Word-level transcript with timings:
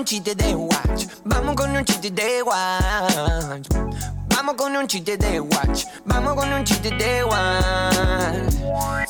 un 0.00 0.06
chiste 0.06 0.34
de 0.34 0.54
watch. 0.54 1.04
Vamos 1.24 1.54
con 1.54 1.76
un 1.76 1.84
chiste 1.84 2.10
de 2.10 2.42
watch. 2.42 3.68
Vamos 4.30 4.54
con 4.56 4.74
un 4.74 4.86
chiste 4.86 5.18
de 5.18 5.40
watch. 5.40 5.84
Vamos 6.06 6.34
con 6.34 6.50
un 6.50 6.64
chiste 6.64 6.90
de 6.90 7.22
watch. 7.22 8.54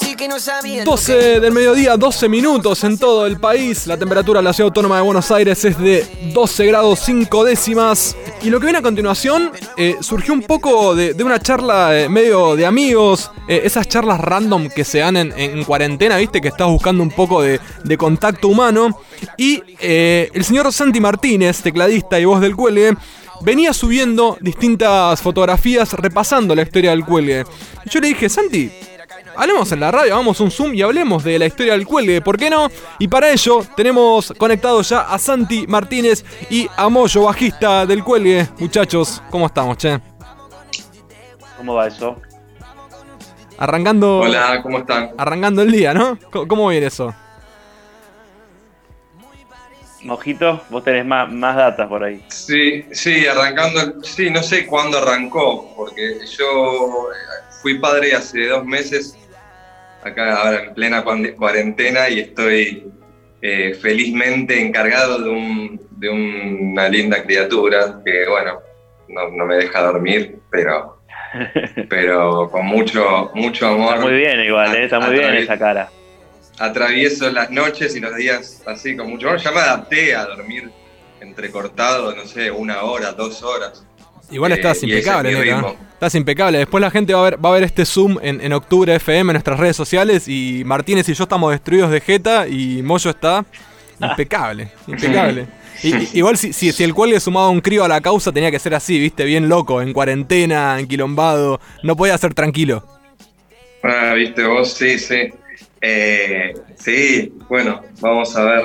Sí 0.01 0.17
que 0.17 0.27
no 0.27 0.41
sabía. 0.41 0.85
12 0.85 1.39
del 1.39 1.53
mediodía, 1.53 1.97
12 1.97 2.29
minutos 2.29 2.83
en 2.83 2.99
todo 2.99 3.25
el 3.27 3.39
país. 3.39 3.87
La 3.87 3.97
temperatura 3.97 4.41
en 4.41 4.47
la 4.47 4.53
ciudad 4.53 4.67
autónoma 4.71 4.97
de 4.97 5.03
Buenos 5.03 5.31
Aires 5.31 5.65
es 5.65 5.79
de 5.79 6.33
12 6.35 6.67
grados 6.67 6.99
5 7.05 7.45
décimas. 7.45 8.17
Y 8.43 8.49
lo 8.49 8.59
que 8.59 8.67
viene 8.67 8.79
a 8.79 8.83
continuación 8.83 9.53
eh, 9.77 9.97
surgió 10.01 10.33
un 10.33 10.43
poco 10.43 10.95
de, 10.95 11.15
una 11.23 11.39
charla 11.39 11.99
eh, 11.99 12.09
medio 12.09 12.57
de 12.57 12.65
amigos. 12.65 13.31
eh, 13.47 13.63
esas 13.65 13.87
charlas 13.87 14.19
random 14.19 14.69
que 14.69 14.83
se 14.85 15.01
dan 15.01 15.19
en, 15.19 15.33
en 15.37 15.63
cuarentena, 15.65 16.17
viste, 16.17 16.41
que 16.41 16.49
estás 16.49 16.69
buscando 16.69 17.03
un 17.03 17.11
poco 17.11 17.43
de, 17.43 17.61
de 17.85 17.97
contacto 17.99 18.49
humano. 18.49 18.99
Y 19.37 19.63
el 19.79 20.45
señor 20.45 20.73
Santi 20.73 21.01
Martínez, 21.01 21.61
tecladista 21.61 22.19
y 22.19 22.25
voz 22.25 22.41
del 22.41 22.57
cuelgue, 22.57 22.95
venía 23.43 23.75
subiendo 23.75 24.39
distintas 24.41 25.21
fotografías 25.21 25.93
repasando 25.93 26.55
la 26.55 26.63
historia 26.63 26.91
del 26.91 27.05
cuelgue. 27.05 27.45
Y 27.85 27.91
yo 27.91 28.01
le 28.01 28.09
dije, 28.09 28.31
Santi, 28.31 28.71
hablemos 29.37 29.73
en 29.73 29.81
la 29.81 29.91
radio, 29.91 30.15
hagamos 30.15 30.41
un 30.41 30.51
zoom 30.51 30.75
y 30.75 30.83
hablemos 30.83 31.25
de 31.25 31.39
la 31.39 31.47
historia 31.47 31.73
del 31.73 31.87
cuelgue, 31.87 32.21
¿por 32.21 32.37
qué 32.37 32.51
no? 32.51 32.69
Y 32.99 33.09
para 33.09 33.31
ello 33.31 33.65
tenemos 33.77 34.33
conectados 34.37 34.89
ya 34.89 35.01
a 35.01 35.19
Santi 35.19 35.67
Martínez 35.67 36.25
y 36.49 36.69
a 36.77 36.89
Moyo, 36.89 37.25
bajista 37.25 37.87
del 37.87 38.05
cuelgue. 38.05 38.49
Muchachos, 38.59 39.23
¿cómo 39.31 39.47
estamos, 39.47 39.77
che? 39.79 40.01
¿Cómo 41.57 41.75
va 41.75 41.87
eso? 41.87 42.17
Arrancando. 43.59 44.21
Hola, 44.21 44.63
¿cómo 44.63 44.79
están? 44.79 45.11
Arrancando 45.19 45.63
el 45.63 45.71
día, 45.71 45.93
¿no? 45.93 46.19
¿Cómo, 46.31 46.49
cómo 46.49 46.69
viene 46.69 46.87
eso? 46.87 47.15
Mojito, 50.03 50.63
vos 50.71 50.83
tenés 50.83 51.05
más, 51.05 51.31
más 51.31 51.57
datas 51.57 51.87
por 51.87 52.03
ahí. 52.03 52.25
Sí, 52.29 52.87
sí, 52.91 53.27
arrancando, 53.27 54.03
sí, 54.03 54.31
no 54.31 54.43
sé 54.43 54.67
cuándo 54.67 54.97
arrancó, 54.97 55.75
porque 55.77 56.21
yo 56.39 57.09
fui 57.63 57.79
padre 57.79 58.15
hace 58.15 58.47
dos 58.47 58.65
meses, 58.65 59.17
acá 60.03 60.37
ahora 60.43 60.65
en 60.65 60.75
plena 60.75 61.05
cuarentena, 61.37 62.09
y 62.09 62.21
estoy 62.21 62.91
eh, 63.43 63.75
felizmente 63.81 64.61
encargado 64.61 65.19
de, 65.23 65.31
un- 65.31 65.81
de 65.91 66.09
una 66.09 66.89
linda 66.89 67.23
criatura 67.23 68.01
que, 68.05 68.27
bueno, 68.29 68.61
no, 69.09 69.29
no 69.31 69.47
me 69.47 69.57
deja 69.57 69.81
dormir, 69.83 70.39
pero, 70.51 71.03
pero 71.89 72.49
con 72.51 72.67
mucho, 72.67 73.31
mucho 73.35 73.67
amor. 73.67 73.95
Está 73.95 74.07
muy 74.07 74.17
bien 74.17 74.41
igual, 74.41 74.75
¿eh? 74.77 74.85
está 74.85 75.01
muy 75.01 75.15
bien 75.19 75.35
esa 75.35 75.59
cara. 75.59 75.91
atravieso 76.59 77.31
las 77.31 77.51
noches 77.51 77.97
y 77.97 78.01
los 78.01 78.15
días 78.17 78.63
así 78.67 78.97
con 78.97 79.09
mucho 79.11 79.29
amor. 79.29 79.41
Ya 79.41 79.51
me 79.53 79.61
adapté 79.61 80.15
a 80.15 80.25
dormir 80.27 80.71
entrecortado, 81.21 82.15
no 82.15 82.25
sé, 82.27 82.51
una 82.51 82.83
hora, 82.83 83.13
dos 83.13 83.43
horas. 83.43 83.87
Igual 84.31 84.53
Eh, 84.53 84.55
estás 84.57 84.83
impecable, 84.83 85.31
es 85.33 85.39
neta. 85.39 85.57
ritmo. 85.57 85.77
Estás 85.95 86.15
impecable. 86.15 86.59
Después 86.59 86.81
la 86.81 86.91
gente 86.91 87.13
va 87.13 87.21
a 87.21 87.25
ver, 87.31 87.45
va 87.45 87.51
a 87.51 87.53
ver 87.53 87.63
este 87.65 87.85
Zoom 87.85 88.19
en, 88.23 88.41
en 88.41 88.53
octubre 88.53 88.95
FM 88.95 89.31
en 89.31 89.35
nuestras 89.35 89.59
redes 89.61 89.77
sociales 89.77 90.29
y 90.29 90.63
Martínez 90.65 91.09
y 91.09 91.15
yo 91.15 91.25
estamos 91.25 91.51
destruidos 91.53 91.91
de 91.91 92.01
jeta 92.01 92.49
y 92.49 92.83
Moyo 92.83 93.11
está 93.11 93.45
impecable, 94.01 94.71
impecable. 94.87 95.47
Y- 95.83 95.95
y- 95.97 96.09
igual 96.15 96.37
si, 96.37 96.53
si, 96.53 96.73
si 96.73 96.85
el 96.85 96.93
cuelgue 96.93 97.19
sumaba 97.21 97.49
un 97.49 97.63
crío 97.63 97.83
a 97.85 97.89
la 97.89 98.03
causa 98.03 98.31
tenía 98.33 98.51
que 98.51 98.59
ser 98.59 98.75
así, 98.75 98.99
viste, 98.99 99.25
bien 99.25 99.49
loco, 99.49 99.81
en 99.81 99.95
cuarentena, 99.95 100.79
enquilombado, 100.79 101.59
no 101.83 101.97
podía 101.97 102.19
ser 102.19 102.35
tranquilo. 102.35 102.85
Ah, 103.83 104.13
viste 104.15 104.45
vos, 104.45 104.75
sí, 104.75 104.99
sí. 104.99 105.33
Eh, 105.81 106.53
sí, 106.79 107.33
bueno, 107.49 107.81
vamos 108.03 108.37
a 108.37 108.45
ver 108.45 108.63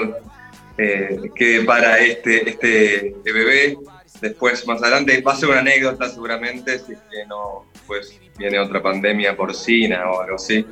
eh, 0.78 1.18
qué 1.36 1.62
para 1.66 2.00
este, 2.00 2.50
este 2.50 3.14
bebé. 3.32 3.78
Después, 4.22 4.66
más 4.68 4.82
adelante, 4.82 5.22
va 5.22 5.34
a 5.34 5.36
ser 5.36 5.50
una 5.50 5.60
anécdota 5.60 6.10
seguramente, 6.10 6.80
si 6.80 6.94
es 6.94 7.00
que 7.12 7.26
no, 7.28 7.66
pues 7.86 8.20
viene 8.38 8.60
otra 8.60 8.82
pandemia 8.82 9.36
porcina 9.36 10.10
o 10.10 10.22
algo 10.22 10.36
así. 10.36 10.66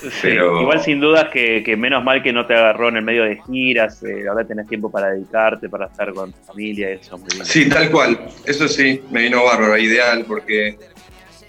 Sí, 0.00 0.08
Pero- 0.22 0.60
Igual 0.62 0.82
sin 0.82 1.00
dudas 1.00 1.28
que, 1.30 1.62
que 1.62 1.76
menos 1.76 2.02
mal 2.02 2.22
que 2.22 2.32
no 2.32 2.46
te 2.46 2.54
agarró 2.54 2.88
en 2.88 2.96
el 2.96 3.02
medio 3.02 3.24
de 3.24 3.38
giras, 3.46 4.02
eh, 4.02 4.26
ahora 4.28 4.46
tenés 4.46 4.66
tiempo 4.66 4.90
para 4.90 5.10
dedicarte, 5.10 5.68
para 5.68 5.86
estar 5.86 6.12
con 6.14 6.32
tu 6.32 6.38
familia, 6.44 6.90
eso 6.90 7.18
muy 7.18 7.28
bien. 7.32 7.44
Sí, 7.44 7.68
tal 7.68 7.90
cual. 7.90 8.18
Eso 8.46 8.66
sí, 8.68 9.02
me 9.10 9.22
vino 9.22 9.44
bárbaro, 9.44 9.76
ideal, 9.76 10.24
porque 10.26 10.78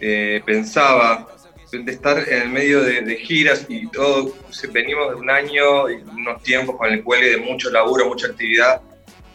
eh, 0.01 0.41
pensaba 0.45 1.27
de 1.71 1.91
estar 1.91 2.17
en 2.29 2.43
el 2.43 2.49
medio 2.49 2.81
de, 2.81 3.01
de 3.01 3.15
giras 3.17 3.65
y 3.69 3.87
todo. 3.89 4.33
Venimos 4.71 5.09
de 5.09 5.15
un 5.15 5.29
año 5.29 5.89
y 5.89 5.95
unos 5.95 6.41
tiempos 6.43 6.75
con 6.77 6.91
el 6.91 7.03
cuelgue 7.03 7.31
de 7.31 7.37
mucho 7.37 7.69
laburo, 7.69 8.07
mucha 8.07 8.27
actividad. 8.27 8.81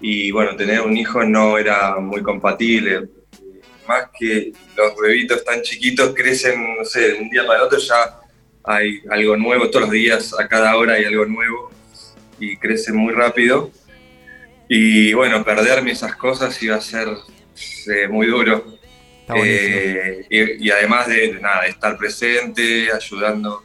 Y 0.02 0.30
bueno, 0.32 0.56
tener 0.56 0.82
un 0.82 0.96
hijo 0.96 1.24
no 1.24 1.56
era 1.56 1.96
muy 1.96 2.22
compatible. 2.22 3.08
Más 3.88 4.10
que 4.18 4.52
los 4.76 4.96
bebitos 5.00 5.44
tan 5.44 5.62
chiquitos 5.62 6.12
crecen, 6.14 6.76
no 6.76 6.84
sé, 6.84 7.12
de 7.12 7.20
un 7.20 7.30
día 7.30 7.46
para 7.46 7.60
el 7.60 7.66
otro 7.66 7.78
ya 7.78 8.20
hay 8.64 9.00
algo 9.08 9.36
nuevo. 9.36 9.70
Todos 9.70 9.82
los 9.86 9.90
días, 9.90 10.34
a 10.38 10.46
cada 10.48 10.76
hora 10.76 10.94
hay 10.94 11.04
algo 11.04 11.24
nuevo. 11.24 11.70
Y 12.38 12.56
crecen 12.56 12.96
muy 12.96 13.14
rápido. 13.14 13.70
Y 14.68 15.12
bueno, 15.14 15.44
perderme 15.44 15.92
esas 15.92 16.16
cosas 16.16 16.60
iba 16.62 16.76
a 16.76 16.80
ser 16.80 17.08
eh, 17.88 18.08
muy 18.08 18.26
duro. 18.26 18.64
Eh, 19.36 20.26
y, 20.28 20.66
y 20.66 20.70
además 20.70 21.06
de, 21.06 21.38
nada, 21.40 21.62
de 21.62 21.68
estar 21.68 21.96
presente, 21.96 22.90
ayudando 22.92 23.62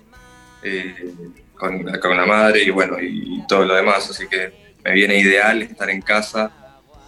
eh, 0.62 1.14
con, 1.56 1.84
con 2.00 2.18
la 2.18 2.26
madre 2.26 2.64
y 2.64 2.70
bueno, 2.70 2.98
y, 3.02 3.44
todo 3.48 3.66
lo 3.66 3.76
demás. 3.76 4.10
Así 4.10 4.28
que 4.28 4.67
me 4.88 4.94
viene 4.94 5.18
ideal 5.20 5.62
estar 5.64 5.90
en 5.90 6.02
casa. 6.02 6.50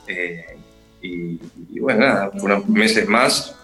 eh, 0.07 0.57
y, 1.01 1.39
y 1.71 1.79
bueno, 1.79 2.01
nada, 2.01 2.29
unos 2.41 2.67
meses 2.67 3.07
más, 3.07 3.55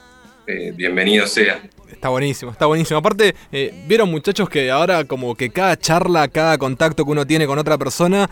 eh, 0.47 0.71
bienvenido 0.73 1.27
sea. 1.27 1.61
Está 1.91 2.07
buenísimo, 2.09 2.51
está 2.51 2.65
buenísimo. 2.65 2.97
Aparte, 2.99 3.35
eh, 3.51 3.73
vieron 3.87 4.09
muchachos 4.09 4.47
que 4.47 4.71
ahora 4.71 5.03
como 5.03 5.35
que 5.35 5.49
cada 5.49 5.75
charla, 5.77 6.27
cada 6.29 6.57
contacto 6.57 7.03
que 7.03 7.11
uno 7.11 7.27
tiene 7.27 7.45
con 7.45 7.59
otra 7.59 7.77
persona, 7.77 8.29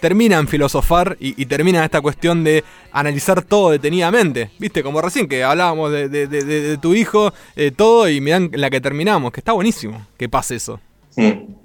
termina 0.00 0.36
en 0.38 0.48
filosofar 0.48 1.16
y, 1.18 1.40
y 1.40 1.46
termina 1.46 1.82
esta 1.84 2.00
cuestión 2.02 2.44
de 2.44 2.62
analizar 2.92 3.40
todo 3.42 3.70
detenidamente. 3.70 4.50
Viste, 4.58 4.82
como 4.82 5.00
recién 5.00 5.28
que 5.28 5.42
hablábamos 5.44 5.92
de, 5.92 6.08
de- 6.10 6.26
de- 6.26 6.44
de- 6.44 6.78
tu 6.78 6.92
hijo, 6.94 7.32
eh, 7.56 7.70
todo, 7.70 8.06
y 8.08 8.20
mirá 8.20 8.36
en 8.36 8.50
la 8.52 8.68
que 8.68 8.80
terminamos, 8.82 9.32
que 9.32 9.40
está 9.40 9.52
buenísimo 9.52 10.06
que 10.18 10.28
pase 10.28 10.56
eso. 10.56 10.78
Mm. 11.16 11.61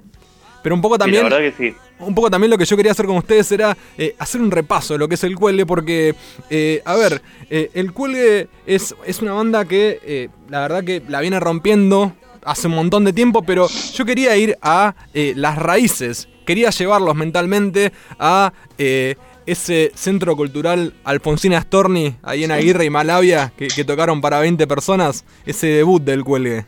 Pero 0.67 0.75
un 0.75 0.81
poco 0.81 0.95
Sí, 0.95 1.00
también... 1.00 1.23
la 1.23 1.29
verdad 1.29 1.55
que 1.57 1.69
sí. 1.72 1.78
Un 2.00 2.13
poco 2.13 2.29
también 2.29 2.51
lo 2.51 2.57
que 2.57 2.66
yo 2.66 2.75
quería 2.75 2.91
hacer 2.91 3.05
con 3.05 3.16
ustedes 3.16 3.50
era 3.53 3.78
eh, 3.97 4.16
hacer 4.19 4.41
un 4.41 4.51
repaso 4.51 4.95
de 4.95 4.97
lo 4.97 5.07
que 5.07 5.16
es 5.16 5.23
el 5.23 5.33
cuelgue, 5.38 5.66
porque, 5.66 6.13
eh, 6.50 6.81
a 6.83 6.95
ver, 6.95 7.22
eh, 7.50 7.72
el 7.73 7.94
cuelgue 7.94 8.50
es, 8.66 8.94
es 9.06 9.22
una 9.22 9.31
banda 9.31 9.63
que 9.63 10.01
eh, 10.03 10.27
la 10.50 10.59
verdad 10.59 10.83
que 10.83 11.01
la 11.07 11.22
viene 11.22 11.39
rompiendo 11.39 12.11
hace 12.44 12.67
un 12.67 12.73
montón 12.73 13.06
de 13.06 13.13
tiempo, 13.13 13.44
pero 13.44 13.69
yo 13.94 14.03
quería 14.03 14.35
ir 14.35 14.57
a 14.61 14.94
eh, 15.13 15.31
las 15.38 15.57
raíces, 15.57 16.27
quería 16.45 16.69
llevarlos 16.69 17.16
mentalmente 17.16 17.94
a 18.19 18.51
eh, 18.77 19.16
ese 19.45 19.94
centro 19.95 20.35
cultural 20.35 20.95
Alfonsina 21.06 21.61
Storni, 21.61 22.17
ahí 22.23 22.44
en 22.44 22.51
Aguirre 22.51 22.83
y 22.83 22.89
Malavia, 22.89 23.53
que, 23.56 23.69
que 23.69 23.85
tocaron 23.85 24.19
para 24.19 24.41
20 24.41 24.67
personas, 24.67 25.23
ese 25.45 25.67
debut 25.67 26.03
del 26.03 26.25
cuelgue. 26.25 26.66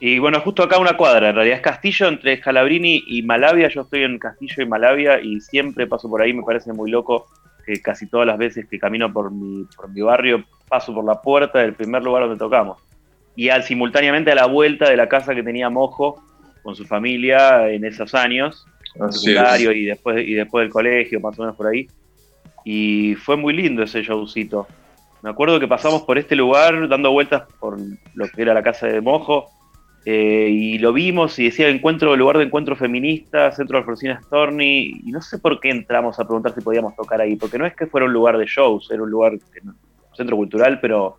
Y 0.00 0.18
bueno, 0.18 0.40
justo 0.40 0.62
acá 0.62 0.78
una 0.78 0.96
cuadra, 0.96 1.28
en 1.28 1.34
realidad 1.34 1.58
es 1.58 1.62
Castillo 1.62 2.08
entre 2.08 2.38
Scalabrini 2.38 3.04
y 3.06 3.22
Malavia. 3.22 3.68
Yo 3.68 3.82
estoy 3.82 4.02
en 4.04 4.18
Castillo 4.18 4.62
y 4.62 4.66
Malavia 4.66 5.20
y 5.20 5.40
siempre 5.40 5.86
paso 5.86 6.08
por 6.08 6.22
ahí, 6.22 6.32
me 6.32 6.42
parece 6.42 6.72
muy 6.72 6.90
loco 6.90 7.26
que 7.66 7.82
casi 7.82 8.08
todas 8.08 8.26
las 8.26 8.38
veces 8.38 8.66
que 8.66 8.78
camino 8.78 9.12
por 9.12 9.30
mi, 9.30 9.66
por 9.76 9.90
mi 9.90 10.00
barrio 10.00 10.42
paso 10.68 10.94
por 10.94 11.04
la 11.04 11.20
puerta 11.20 11.58
del 11.58 11.74
primer 11.74 12.02
lugar 12.02 12.22
donde 12.22 12.38
tocamos. 12.38 12.78
Y 13.36 13.50
al, 13.50 13.62
simultáneamente 13.62 14.30
a 14.32 14.34
la 14.34 14.46
vuelta 14.46 14.88
de 14.88 14.96
la 14.96 15.08
casa 15.08 15.34
que 15.34 15.42
tenía 15.42 15.68
Mojo 15.68 16.22
con 16.62 16.74
su 16.74 16.86
familia 16.86 17.68
en 17.68 17.84
esos 17.84 18.14
años, 18.14 18.66
Así 19.00 19.32
secundario 19.32 19.70
es. 19.70 19.76
y 19.76 19.84
después, 19.84 20.26
y 20.26 20.34
después 20.34 20.64
del 20.64 20.72
colegio, 20.72 21.20
más 21.20 21.38
o 21.38 21.42
menos 21.42 21.56
por 21.56 21.66
ahí. 21.66 21.88
Y 22.64 23.14
fue 23.16 23.36
muy 23.36 23.52
lindo 23.52 23.82
ese 23.82 24.02
showcito. 24.02 24.66
Me 25.22 25.30
acuerdo 25.30 25.60
que 25.60 25.68
pasamos 25.68 26.02
por 26.02 26.18
este 26.18 26.34
lugar 26.34 26.88
dando 26.88 27.12
vueltas 27.12 27.42
por 27.58 27.78
lo 28.14 28.28
que 28.28 28.42
era 28.42 28.54
la 28.54 28.62
casa 28.62 28.86
de 28.86 29.00
Mojo. 29.00 29.50
Eh, 30.04 30.48
y 30.50 30.78
lo 30.78 30.92
vimos 30.92 31.38
y 31.38 31.44
decía 31.44 31.68
encuentro, 31.68 32.16
lugar 32.16 32.38
de 32.38 32.44
encuentro 32.44 32.74
feminista, 32.76 33.52
Centro 33.52 33.76
de 33.76 33.80
Alfonsina 33.80 34.20
Storni, 34.22 34.92
y 35.04 35.10
no 35.12 35.20
sé 35.20 35.38
por 35.38 35.60
qué 35.60 35.70
entramos 35.70 36.18
a 36.18 36.24
preguntar 36.24 36.54
si 36.54 36.60
podíamos 36.62 36.96
tocar 36.96 37.20
ahí, 37.20 37.36
porque 37.36 37.58
no 37.58 37.66
es 37.66 37.74
que 37.76 37.86
fuera 37.86 38.06
un 38.06 38.12
lugar 38.12 38.38
de 38.38 38.46
shows, 38.46 38.90
era 38.90 39.02
un 39.02 39.10
lugar, 39.10 39.34
no- 39.62 39.74
centro 40.16 40.36
cultural, 40.36 40.78
pero... 40.80 41.16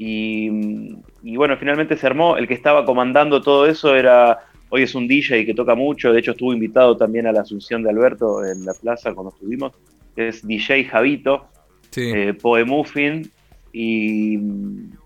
Y, 0.00 0.96
y 1.24 1.36
bueno, 1.36 1.56
finalmente 1.56 1.96
se 1.96 2.06
armó, 2.06 2.36
el 2.36 2.46
que 2.46 2.54
estaba 2.54 2.84
comandando 2.84 3.42
todo 3.42 3.66
eso 3.66 3.96
era, 3.96 4.38
hoy 4.70 4.82
es 4.82 4.94
un 4.94 5.08
DJ 5.08 5.44
que 5.44 5.54
toca 5.54 5.74
mucho, 5.74 6.12
de 6.12 6.20
hecho 6.20 6.30
estuvo 6.32 6.52
invitado 6.52 6.96
también 6.96 7.26
a 7.26 7.32
la 7.32 7.40
Asunción 7.40 7.82
de 7.82 7.90
Alberto 7.90 8.44
en 8.44 8.64
la 8.64 8.74
plaza 8.74 9.12
cuando 9.12 9.32
estuvimos, 9.32 9.72
es 10.14 10.46
DJ 10.46 10.84
Javito, 10.84 11.46
Sí. 11.90 12.12
eh, 12.14 12.34
Poe 12.34 12.64
Muffin, 12.64 13.28
y 13.72 14.38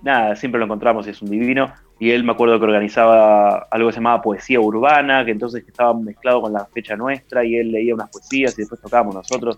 nada, 0.03 0.35
siempre 0.37 0.59
lo 0.59 0.65
encontramos 0.67 1.07
y 1.07 1.11
es 1.11 1.23
un 1.23 1.31
divino. 1.31 1.73
Y 2.03 2.11
él 2.11 2.25
me 2.25 2.33
acuerdo 2.33 2.59
que 2.59 2.65
organizaba 2.65 3.69
algo 3.71 3.89
que 3.89 3.93
se 3.93 4.01
llamaba 4.01 4.23
poesía 4.23 4.59
urbana, 4.59 5.25
que 5.25 5.31
entonces 5.31 5.63
estaba 5.65 5.95
mezclado 5.95 6.43
con 6.43 6.53
la 6.53 6.65
fecha 6.65 6.97
nuestra 6.97 7.45
y 7.45 7.55
él 7.55 7.71
leía 7.71 7.95
unas 7.95 8.11
poesías 8.11 8.55
y 8.59 8.63
después 8.63 8.81
tocábamos 8.81 9.15
nosotros. 9.15 9.57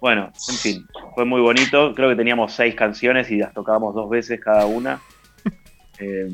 Bueno, 0.00 0.32
en 0.48 0.54
fin, 0.54 0.86
fue 1.14 1.26
muy 1.26 1.42
bonito. 1.42 1.94
Creo 1.94 2.08
que 2.08 2.16
teníamos 2.16 2.54
seis 2.54 2.74
canciones 2.74 3.30
y 3.30 3.36
las 3.36 3.52
tocábamos 3.52 3.94
dos 3.94 4.08
veces 4.08 4.40
cada 4.40 4.64
una. 4.64 4.98
Eh, 6.00 6.28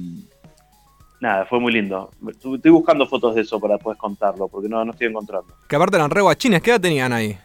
nada, 1.20 1.44
fue 1.44 1.60
muy 1.60 1.70
lindo. 1.70 2.10
Estoy 2.26 2.70
buscando 2.70 3.06
fotos 3.06 3.34
de 3.34 3.42
eso 3.42 3.60
para 3.60 3.74
después 3.74 3.98
contarlo, 3.98 4.48
porque 4.48 4.70
no, 4.70 4.82
no 4.86 4.92
estoy 4.92 5.08
encontrando. 5.08 5.52
Que 5.68 5.76
aparte 5.76 5.96
eran 5.96 6.10
re 6.10 6.22
guachines, 6.22 6.62
¿qué 6.62 6.70
edad 6.70 6.80
tenían 6.80 7.12
ahí? 7.12 7.36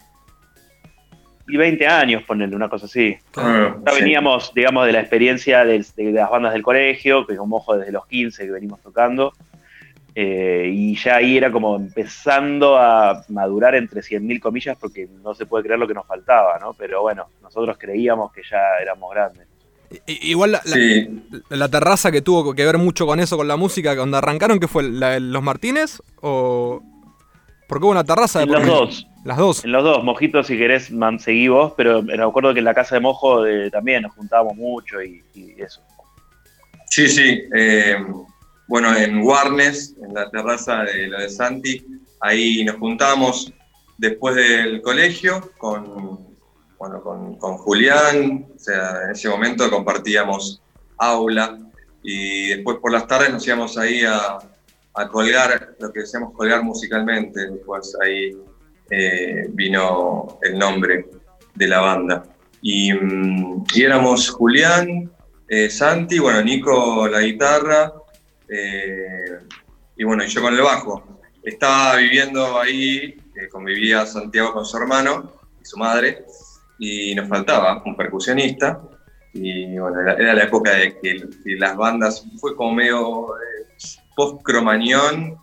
Y 1.47 1.57
20 1.57 1.86
años, 1.88 2.24
ponerle 2.24 2.56
una 2.56 2.69
cosa 2.69 2.86
así. 2.88 3.15
Ah, 3.38 3.75
Ya 3.86 3.92
sí. 3.94 4.01
veníamos, 4.01 4.51
digamos, 4.56 4.86
de 4.88 4.94
la 4.94 5.00
experiencia 5.01 5.63
del- 5.63 5.86
de, 5.95 6.06
de 6.06 6.12
las 6.13 6.30
bandas 6.31 6.53
del 6.53 6.63
colegio, 6.63 7.25
que 7.27 7.36
como 7.38 7.57
ojo 7.57 7.77
desde 7.77 7.92
los 7.92 8.07
15 8.07 8.45
que 8.45 8.51
venimos 8.51 8.81
tocando. 8.81 9.31
Eh, 10.18 10.69
y 10.74 10.95
ya 10.95 11.18
ahí 11.18 11.36
era 11.38 11.51
como 11.51 11.75
empezando 11.75 12.77
a 12.77 13.24
madurar 13.27 13.75
entre 13.75 14.01
100.000 14.01 14.39
comillas, 14.39 14.77
porque 14.80 15.07
no 15.21 15.33
se 15.36 15.45
puede 15.45 15.65
creer 15.65 15.77
lo 15.80 15.88
que 15.88 15.94
nos 15.94 16.07
faltaba, 16.07 16.57
¿no? 16.59 16.74
Pero 16.74 17.01
bueno, 17.01 17.27
nosotros 17.42 17.77
creíamos 17.77 18.31
que 18.31 18.41
ya 18.50 18.77
éramos 18.81 19.12
grandes. 19.13 19.45
Igual 20.07 20.53
la, 20.53 20.62
la- 20.65 20.74
Sí, 20.75 21.21
la 21.50 21.69
terraza 21.69 22.12
que 22.12 22.21
tuvo 22.21 22.53
que 22.56 22.65
ver 22.65 22.77
mucho 22.77 23.06
con 23.06 23.19
eso, 23.19 23.38
con 23.38 23.48
la 23.48 23.57
música, 23.57 23.95
cuando 23.95 24.18
arrancaron, 24.18 24.59
que 24.59 24.68
fue 24.69 24.83
la- 24.83 25.19
los 25.19 25.44
Martínez 25.44 26.01
o... 26.21 26.81
Porque 27.67 27.85
hubo 27.85 27.91
una 27.91 28.03
terraza 28.03 28.39
de 28.39 28.45
En 28.45 28.51
los 28.51 28.65
dos. 28.65 29.07
Las 29.23 29.38
dos. 29.38 29.65
En 29.65 29.71
los 29.71 29.83
dos, 29.83 30.03
Mojitos, 30.03 30.45
si 30.45 30.56
querés, 30.57 30.91
man, 30.91 31.19
seguí 31.19 31.47
vos, 31.47 31.73
pero 31.75 32.03
me 32.03 32.13
acuerdo 32.21 32.53
que 32.53 32.59
en 32.59 32.65
la 32.65 32.75
casa 32.75 32.95
de 32.95 33.01
Mojo 33.01 33.45
eh, 33.45 33.71
también 33.71 34.03
nos 34.03 34.13
juntábamos 34.13 34.56
mucho 34.56 35.01
y, 35.01 35.23
y 35.33 35.59
eso. 35.59 35.81
sí, 36.89 37.07
sí. 37.07 37.41
eh, 37.56 37.97
bueno, 38.67 38.95
en 38.95 39.23
Warnes, 39.23 39.95
en 40.01 40.13
la 40.13 40.29
terraza 40.29 40.83
de 40.83 41.07
lo 41.07 41.19
de 41.19 41.29
Santi, 41.29 41.85
ahí 42.21 42.63
nos 42.63 42.77
juntamos 42.77 43.51
después 43.97 44.35
del 44.35 44.81
colegio 44.81 45.51
con, 45.57 46.19
bueno, 46.77 47.01
con, 47.01 47.35
con 47.38 47.57
Julián. 47.57 48.47
O 48.56 48.59
sea, 48.59 49.06
en 49.06 49.12
ese 49.12 49.29
momento 49.29 49.69
compartíamos 49.69 50.62
aula 50.97 51.57
y 52.03 52.50
después 52.50 52.77
por 52.77 52.91
las 52.91 53.07
tardes 53.07 53.31
nos 53.31 53.45
íbamos 53.45 53.77
ahí 53.77 54.03
a, 54.03 54.38
a 54.95 55.07
colgar, 55.09 55.75
lo 55.80 55.92
que 55.92 56.01
decíamos 56.01 56.33
colgar 56.33 56.63
musicalmente. 56.63 57.51
Después 57.51 57.95
ahí 58.01 58.38
eh, 58.89 59.47
vino 59.50 60.39
el 60.42 60.57
nombre 60.57 61.09
de 61.53 61.68
la 61.68 61.81
banda. 61.81 62.24
Y, 62.62 62.94
mm, 62.94 63.65
éramos 63.75 64.30
Julián, 64.30 65.12
eh, 65.47 65.69
Santi, 65.69 66.19
bueno, 66.19 66.42
Nico 66.42 67.07
la 67.07 67.21
guitarra, 67.21 67.94
eh, 68.47 69.39
y 69.97 70.03
bueno, 70.03 70.24
y 70.24 70.27
yo 70.27 70.42
con 70.42 70.53
el 70.53 70.62
bajo. 70.62 71.21
Estaba 71.44 71.98
viviendo 71.98 72.59
ahí, 72.59 73.15
convivía 73.51 74.06
Santiago 74.06 74.53
con 74.53 74.65
su 74.65 74.77
hermano 74.77 75.33
y 75.62 75.65
su 75.65 75.77
madre, 75.77 76.25
y 76.80 77.13
nos 77.13 77.30
faltaba 77.30 77.83
un 77.86 77.95
percusionista. 77.95 78.81
Y 79.33 79.77
bueno, 79.77 80.01
era, 80.01 80.33
la 80.33 80.44
época 80.44 80.71
de 80.71 80.98
que, 81.00 81.18
que 81.18 81.56
las 81.57 81.75
bandas, 81.75 82.25
fue 82.39 82.56
como 82.56 82.74
medio 82.74 83.36
post-cromañón 84.15 85.38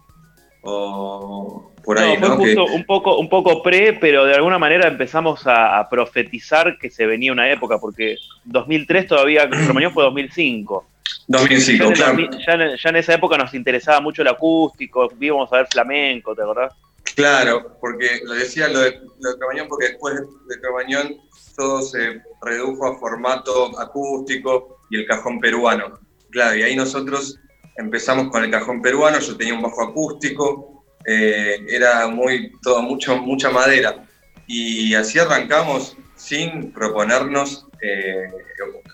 o 0.63 1.73
por 1.85 1.99
ahí, 1.99 2.17
no, 2.19 2.29
¿no? 2.29 2.39
Que- 2.39 2.55
un 2.55 2.85
poco, 2.85 3.19
un 3.19 3.29
poco 3.29 3.63
pre, 3.63 3.95
pero 3.95 4.25
de 4.25 4.35
alguna 4.35 4.59
manera 4.59 4.87
empezamos 4.87 5.47
a, 5.47 5.79
a 5.79 5.89
profetizar 5.89 6.79
que 6.79 6.91
se 6.91 7.07
venía 7.07 7.33
una 7.33 7.51
época, 7.51 7.79
porque 7.79 8.17
2003 8.45 9.09
todavía, 9.09 9.49
Cromañón 9.51 9.93
fue 9.93 10.05
2005. 10.05 10.87
Ya 11.27 11.39
2005, 11.39 11.85
en, 11.85 11.91
el 11.91 11.97
claro. 11.97 12.13
2000 12.13 12.31
ya 12.47 12.53
en- 12.55 12.77
ya 12.77 12.89
en 12.91 12.97
esa 12.97 13.15
época 13.15 13.37
nos 13.37 13.53
interesaba 13.55 14.01
mucho 14.01 14.23
el 14.23 14.29
acústico, 14.29 15.13
íbamos 15.21 15.53
a 15.53 15.57
ver 15.57 15.67
flamenco, 15.71 16.35
¿te 16.35 16.43
acordás? 16.43 16.73
Claro, 17.17 17.77
porque 17.81 18.21
lo 18.25 18.33
decía 18.35 18.69
lo 18.69 18.79
de, 18.81 19.01
lo 19.21 19.33
de 19.33 19.39
Cromañón, 19.39 19.69
porque 19.69 19.89
después 19.89 20.15
de 20.49 20.61
Cromañón 20.61 21.17
todo 21.57 21.83
se 21.83 22.23
redujo 22.41 22.87
a 22.87 22.97
formato 22.99 23.79
acústico 23.79 24.79
y 24.89 24.97
el 24.99 25.07
cajón 25.07 25.41
peruano. 25.41 25.99
Claro, 26.31 26.57
y 26.57 26.63
ahí 26.63 26.77
nosotros 26.77 27.39
empezamos 27.77 28.31
con 28.31 28.45
el 28.45 28.51
cajón 28.51 28.83
peruano, 28.83 29.19
yo 29.19 29.37
tenía 29.37 29.55
un 29.55 29.63
bajo 29.63 29.83
acústico, 29.83 30.85
eh, 31.07 31.65
era 31.69 32.07
muy, 32.09 32.53
todo, 32.63 32.83
mucho, 32.83 33.17
mucha 33.17 33.51
madera. 33.51 34.05
Y 34.47 34.95
así 34.95 35.19
arrancamos 35.19 35.97
sin 36.17 36.73
proponernos 36.73 37.67
eh, 37.81 38.31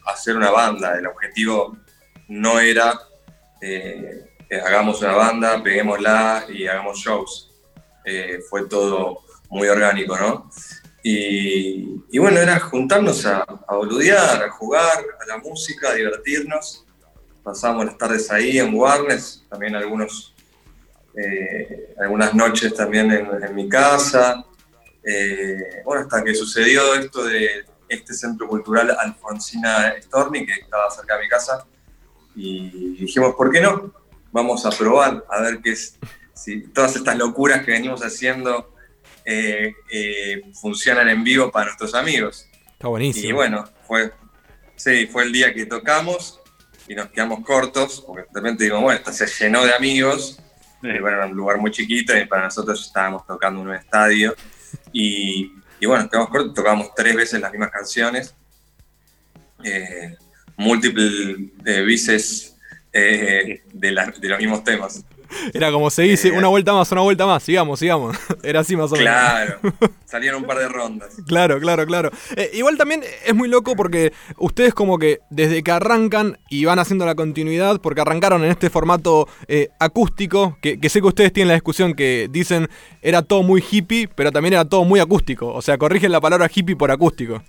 hacer 0.06 0.36
una 0.36 0.50
banda. 0.50 0.96
El 0.98 1.06
objetivo 1.06 1.76
no 2.28 2.60
era 2.60 2.98
eh, 3.60 4.28
eh, 4.50 4.60
hagamos 4.64 5.00
una 5.02 5.12
banda, 5.12 5.62
peguémosla 5.62 6.46
y 6.48 6.66
hagamos 6.66 6.98
shows 6.98 7.50
eh, 8.04 8.38
fue 8.48 8.66
todo 8.66 9.20
muy 9.50 9.68
orgánico, 9.68 10.16
¿no? 10.16 10.50
Y, 11.02 12.02
y 12.10 12.18
bueno, 12.18 12.38
era 12.40 12.58
juntarnos 12.58 13.26
a, 13.26 13.42
a 13.42 13.76
boludear, 13.76 14.42
a 14.42 14.50
jugar, 14.50 15.04
a 15.20 15.26
la 15.26 15.38
música, 15.38 15.90
a 15.90 15.94
divertirnos. 15.94 16.84
Pasamos 17.48 17.86
las 17.86 17.96
tardes 17.96 18.30
ahí 18.30 18.58
en 18.58 18.74
Warnes, 18.74 19.42
también 19.48 19.74
algunos, 19.74 20.34
eh, 21.16 21.94
algunas 21.98 22.34
noches 22.34 22.74
también 22.74 23.10
en, 23.10 23.26
en 23.42 23.54
mi 23.54 23.66
casa. 23.70 24.44
Eh, 25.02 25.80
bueno, 25.82 26.02
hasta 26.02 26.22
que 26.22 26.34
sucedió 26.34 26.94
esto 26.94 27.24
de 27.24 27.64
este 27.88 28.12
centro 28.12 28.46
cultural 28.46 28.94
Alfonsina 29.00 29.94
Storni, 30.02 30.44
que 30.44 30.52
estaba 30.52 30.90
cerca 30.90 31.16
de 31.16 31.22
mi 31.22 31.28
casa, 31.30 31.64
y 32.36 32.98
dijimos, 33.00 33.34
¿por 33.34 33.50
qué 33.50 33.62
no? 33.62 33.94
Vamos 34.30 34.66
a 34.66 34.70
probar, 34.70 35.24
a 35.30 35.40
ver 35.40 35.62
qué 35.62 35.70
es, 35.70 35.98
si 36.34 36.60
todas 36.68 36.96
estas 36.96 37.16
locuras 37.16 37.64
que 37.64 37.70
venimos 37.70 38.02
haciendo 38.02 38.74
eh, 39.24 39.72
eh, 39.90 40.42
funcionan 40.52 41.08
en 41.08 41.24
vivo 41.24 41.50
para 41.50 41.64
nuestros 41.64 41.94
amigos. 41.94 42.46
Está 42.72 42.88
buenísimo. 42.88 43.26
Y 43.26 43.32
bueno, 43.32 43.64
fue, 43.86 44.12
sí, 44.76 45.06
fue 45.06 45.22
el 45.22 45.32
día 45.32 45.54
que 45.54 45.64
tocamos 45.64 46.42
y 46.88 46.94
nos 46.94 47.08
quedamos 47.10 47.44
cortos, 47.44 48.02
porque 48.06 48.22
de 48.32 48.40
repente 48.40 48.64
digo, 48.64 48.80
bueno, 48.80 48.98
esto 48.98 49.12
se 49.12 49.26
llenó 49.26 49.64
de 49.64 49.74
amigos, 49.74 50.38
y 50.82 50.98
bueno, 51.00 51.16
era 51.18 51.26
un 51.26 51.36
lugar 51.36 51.58
muy 51.58 51.70
chiquito 51.70 52.16
y 52.16 52.24
para 52.26 52.44
nosotros 52.44 52.86
estábamos 52.86 53.26
tocando 53.26 53.60
en 53.60 53.68
un 53.68 53.74
estadio. 53.74 54.34
Y, 54.92 55.52
y 55.80 55.86
bueno, 55.86 56.02
nos 56.04 56.10
quedamos 56.10 56.30
cortos, 56.30 56.54
tocamos 56.54 56.94
tres 56.94 57.14
veces 57.16 57.40
las 57.40 57.50
mismas 57.50 57.70
canciones, 57.70 58.34
eh, 59.64 60.16
múltiples 60.56 61.36
eh, 61.64 61.82
veces 61.82 62.56
eh, 62.92 63.62
de, 63.72 63.92
la- 63.92 64.06
de 64.06 64.28
los 64.28 64.38
mismos 64.38 64.64
temas. 64.64 65.04
Era 65.54 65.70
como 65.70 65.90
se 65.90 66.02
dice, 66.02 66.32
una 66.32 66.48
vuelta 66.48 66.72
más, 66.72 66.90
una 66.92 67.02
vuelta 67.02 67.26
más, 67.26 67.42
sigamos, 67.42 67.78
sigamos. 67.78 68.16
Era 68.42 68.60
así 68.60 68.76
más 68.76 68.92
o 68.92 68.96
menos. 68.96 69.12
Claro, 69.12 69.58
salieron 70.04 70.42
un 70.42 70.48
par 70.48 70.58
de 70.58 70.68
rondas. 70.68 71.16
Claro, 71.26 71.58
claro, 71.60 71.86
claro. 71.86 72.10
Eh, 72.36 72.50
igual 72.54 72.76
también 72.76 73.02
es 73.24 73.34
muy 73.34 73.48
loco 73.48 73.76
porque 73.76 74.12
ustedes 74.36 74.74
como 74.74 74.98
que 74.98 75.20
desde 75.30 75.62
que 75.62 75.70
arrancan 75.70 76.38
y 76.48 76.64
van 76.64 76.78
haciendo 76.78 77.06
la 77.06 77.14
continuidad, 77.14 77.80
porque 77.80 78.00
arrancaron 78.00 78.44
en 78.44 78.50
este 78.50 78.70
formato 78.70 79.28
eh, 79.46 79.68
acústico, 79.78 80.58
que, 80.60 80.78
que 80.80 80.88
sé 80.88 81.00
que 81.00 81.08
ustedes 81.08 81.32
tienen 81.32 81.48
la 81.48 81.54
discusión 81.54 81.94
que 81.94 82.28
dicen 82.30 82.68
era 83.02 83.22
todo 83.22 83.42
muy 83.42 83.62
hippie, 83.68 84.08
pero 84.14 84.32
también 84.32 84.54
era 84.54 84.64
todo 84.64 84.84
muy 84.84 85.00
acústico. 85.00 85.52
O 85.52 85.62
sea, 85.62 85.78
corrigen 85.78 86.12
la 86.12 86.20
palabra 86.20 86.50
hippie 86.52 86.76
por 86.76 86.90
acústico. 86.90 87.42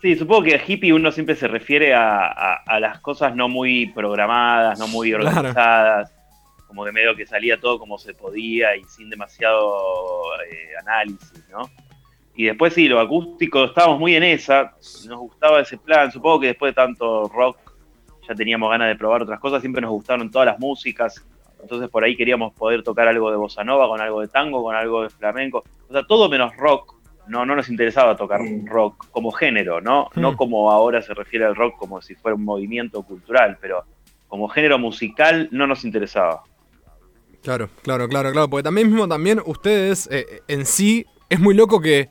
Sí, 0.00 0.14
supongo 0.14 0.42
que 0.44 0.54
a 0.56 0.62
hippie 0.66 0.92
uno 0.92 1.10
siempre 1.10 1.34
se 1.34 1.48
refiere 1.48 1.94
a, 1.94 2.26
a- 2.26 2.62
a 2.66 2.80
las 2.80 3.00
cosas 3.00 3.34
no 3.34 3.48
muy 3.48 3.86
programadas, 3.86 4.78
no 4.78 4.86
muy 4.88 5.10
Claro. 5.10 5.26
organizadas, 5.26 6.12
como 6.66 6.84
que 6.84 6.92
medio 6.92 7.16
que 7.16 7.26
salía 7.26 7.58
todo 7.58 7.78
como 7.78 7.96
se 7.98 8.12
podía 8.12 8.76
y 8.76 8.84
sin 8.84 9.08
demasiado 9.08 10.22
eh, 10.44 10.76
análisis, 10.80 11.48
¿no? 11.50 11.70
Y 12.34 12.44
después 12.44 12.74
sí, 12.74 12.86
lo 12.86 13.00
acústico, 13.00 13.64
estábamos 13.64 13.98
muy 13.98 14.14
en 14.14 14.22
esa, 14.22 14.74
nos 15.08 15.18
gustaba 15.20 15.60
ese 15.60 15.78
plan, 15.78 16.12
supongo 16.12 16.40
que 16.40 16.48
después 16.48 16.70
de 16.72 16.74
tanto 16.74 17.28
rock 17.28 17.56
ya 18.28 18.34
teníamos 18.34 18.68
ganas 18.70 18.88
de 18.88 18.96
probar 18.96 19.22
otras 19.22 19.40
cosas, 19.40 19.62
siempre 19.62 19.80
nos 19.80 19.92
gustaron 19.92 20.30
todas 20.30 20.44
las 20.44 20.58
músicas, 20.58 21.24
entonces 21.62 21.88
por 21.88 22.04
ahí 22.04 22.14
queríamos 22.14 22.52
poder 22.52 22.82
tocar 22.82 23.08
algo 23.08 23.30
de 23.30 23.38
bossa 23.38 23.64
nova, 23.64 23.88
con 23.88 24.02
algo 24.02 24.20
de 24.20 24.28
tango, 24.28 24.62
con 24.62 24.76
algo 24.76 25.02
de 25.04 25.08
flamenco, 25.08 25.64
o 25.88 25.92
sea, 25.92 26.02
todo 26.06 26.28
menos 26.28 26.54
rock, 26.58 26.95
no, 27.28 27.44
no 27.46 27.56
nos 27.56 27.68
interesaba 27.68 28.16
tocar 28.16 28.40
Mm. 28.40 28.66
rock 28.66 29.06
como 29.10 29.32
género, 29.32 29.80
¿no? 29.80 30.10
Mm. 30.14 30.20
No 30.20 30.36
como 30.36 30.70
ahora 30.70 31.02
se 31.02 31.14
refiere 31.14 31.44
al 31.44 31.54
rock 31.56 31.76
como 31.78 32.00
si 32.02 32.14
fuera 32.14 32.34
un 32.34 32.44
movimiento 32.44 33.02
cultural, 33.02 33.58
pero 33.60 33.84
como 34.28 34.48
género 34.48 34.78
musical 34.78 35.48
no 35.52 35.66
nos 35.66 35.84
interesaba. 35.84 36.42
Claro, 37.42 37.68
claro, 37.82 38.08
claro, 38.08 38.32
claro. 38.32 38.50
Porque 38.50 38.64
también 38.64 38.88
mismo 38.88 39.06
también 39.06 39.40
ustedes 39.46 40.08
eh, 40.10 40.42
en 40.48 40.66
sí 40.66 41.06
es 41.28 41.38
muy 41.38 41.54
loco 41.54 41.80
que 41.80 42.08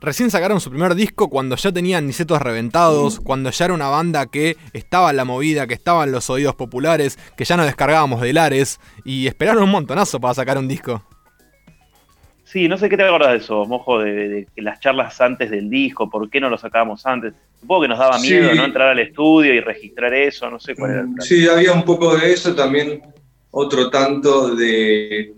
recién 0.00 0.30
sacaron 0.30 0.60
su 0.60 0.70
primer 0.70 0.94
disco 0.94 1.28
cuando 1.28 1.56
ya 1.56 1.72
tenían 1.72 2.06
nisetos 2.06 2.40
reventados, 2.40 3.20
cuando 3.20 3.50
ya 3.50 3.66
era 3.66 3.74
una 3.74 3.88
banda 3.88 4.26
que 4.26 4.56
estaba 4.72 5.10
en 5.10 5.16
la 5.16 5.24
movida, 5.24 5.66
que 5.66 5.74
estaba 5.74 6.04
en 6.04 6.12
los 6.12 6.30
oídos 6.30 6.54
populares, 6.54 7.18
que 7.36 7.44
ya 7.44 7.56
no 7.56 7.64
descargábamos 7.64 8.20
de 8.20 8.32
Lares 8.32 8.80
y 9.04 9.26
esperaron 9.26 9.62
un 9.64 9.70
montonazo 9.70 10.20
para 10.20 10.34
sacar 10.34 10.56
un 10.56 10.68
disco. 10.68 11.02
Sí, 12.50 12.66
no 12.66 12.78
sé 12.78 12.88
qué 12.88 12.96
te 12.96 13.02
acordás 13.02 13.32
de 13.32 13.36
eso, 13.36 13.66
mojo, 13.66 13.98
de, 13.98 14.28
de- 14.28 14.48
las 14.56 14.80
charlas 14.80 15.20
antes 15.20 15.50
del 15.50 15.68
disco, 15.68 16.08
por 16.08 16.30
qué 16.30 16.40
no 16.40 16.48
lo 16.48 16.56
sacábamos 16.56 17.04
antes. 17.04 17.34
Supongo 17.60 17.82
que 17.82 17.88
nos 17.88 17.98
daba 17.98 18.18
miedo, 18.18 18.54
¿no? 18.54 18.64
Entrar 18.64 18.88
al 18.88 18.98
estudio 19.00 19.52
y 19.52 19.60
registrar 19.60 20.14
eso, 20.14 20.48
no 20.48 20.58
sé 20.58 20.74
cuál 20.74 20.92
era 20.92 21.00
el 21.02 21.12
plan. 21.12 21.26
Sí, 21.26 21.46
había 21.46 21.72
un 21.72 21.84
poco 21.84 22.16
de 22.16 22.32
eso, 22.32 22.54
también 22.54 23.02
otro 23.50 23.90
tanto 23.90 24.54
de, 24.54 25.34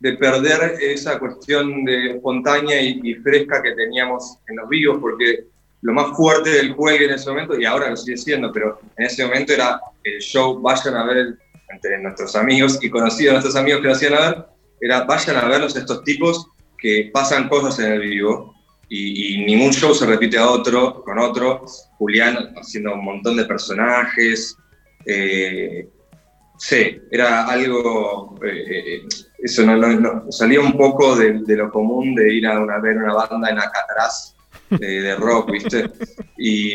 de 0.00 0.12
perder 0.18 0.74
esa 0.82 1.18
cuestión 1.18 1.82
de 1.84 2.10
espontánea 2.10 2.82
y, 2.82 3.14
fresca 3.14 3.62
que 3.62 3.72
teníamos 3.72 4.36
en 4.48 4.56
los 4.56 4.68
vivos, 4.68 4.98
porque 5.00 5.44
lo 5.80 5.94
más 5.94 6.14
fuerte 6.14 6.50
del 6.50 6.74
juego 6.74 7.04
en 7.06 7.12
ese 7.12 7.30
momento, 7.30 7.58
y 7.58 7.64
ahora 7.64 7.88
lo 7.88 7.96
sigue 7.96 8.18
siendo, 8.18 8.52
pero 8.52 8.80
en 8.98 9.06
ese 9.06 9.24
momento 9.24 9.54
era 9.54 9.80
el 10.04 10.20
show, 10.20 10.60
vayan 10.60 10.94
a 10.94 11.04
ver 11.06 11.38
entre 11.70 12.02
nuestros 12.02 12.36
amigos 12.36 12.78
y 12.82 12.90
conocidos 12.90 13.32
nuestros 13.32 13.56
amigos 13.56 13.80
que 13.80 13.86
lo 13.86 13.92
hacían 13.94 14.14
a 14.14 14.20
ver, 14.20 14.51
era 14.82 15.04
vayan 15.04 15.36
a 15.36 15.46
verlos 15.46 15.76
estos 15.76 16.02
tipos 16.02 16.48
que 16.76 17.10
pasan 17.12 17.48
cosas 17.48 17.78
en 17.78 17.92
el 17.92 18.00
vivo 18.00 18.52
y, 18.88 19.44
ningún 19.46 19.72
show 19.72 19.94
se 19.94 20.04
repite 20.04 20.36
a 20.36 20.50
otro, 20.50 21.02
con 21.02 21.18
otro. 21.18 21.64
Julián 21.96 22.52
haciendo 22.56 22.92
un 22.92 23.04
montón 23.04 23.38
de 23.38 23.46
personajes. 23.46 24.54
Eh, 25.06 25.88
sí, 26.58 26.98
era 27.10 27.46
algo, 27.46 28.38
eh, 28.44 28.64
eh, 28.68 29.02
eso 29.38 29.64
no, 29.64 30.30
salía 30.30 30.60
un 30.60 30.76
poco 30.76 31.16
de, 31.16 31.40
lo 31.46 31.70
común 31.70 32.14
de 32.14 32.34
ir 32.34 32.46
a, 32.46 32.60
una, 32.60 32.78
ver 32.80 32.98
una 32.98 33.14
banda 33.14 33.48
en 33.48 33.58
Alcatraz 33.58 34.36
de, 34.68 35.14
rock, 35.16 35.52
¿viste? 35.52 35.90
Y, 36.36 36.74